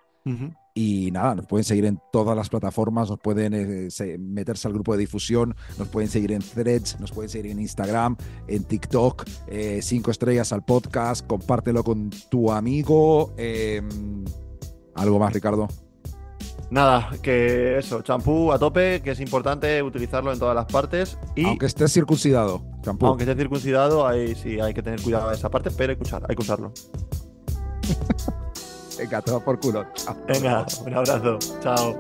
[0.75, 4.75] Y nada, nos pueden seguir en todas las plataformas, nos pueden eh, se- meterse al
[4.75, 8.17] grupo de difusión, nos pueden seguir en Threads, nos pueden seguir en Instagram,
[8.47, 13.33] en TikTok, eh, cinco estrellas al podcast, compártelo con tu amigo.
[13.39, 13.83] eh,
[14.95, 15.67] ¿Algo más, Ricardo?
[16.71, 21.19] Nada, que eso, champú a tope, que es importante utilizarlo en todas las partes.
[21.35, 23.07] Y Aunque estés circuncidado, champú.
[23.07, 26.03] aunque esté circuncidado, ahí sí hay que tener cuidado de esa parte, pero hay que,
[26.05, 26.73] usar, hay que usarlo.
[28.99, 29.87] Venga, va por culo.
[29.95, 30.17] Chao.
[30.27, 31.39] Venga, un abrazo.
[31.63, 31.97] Chao.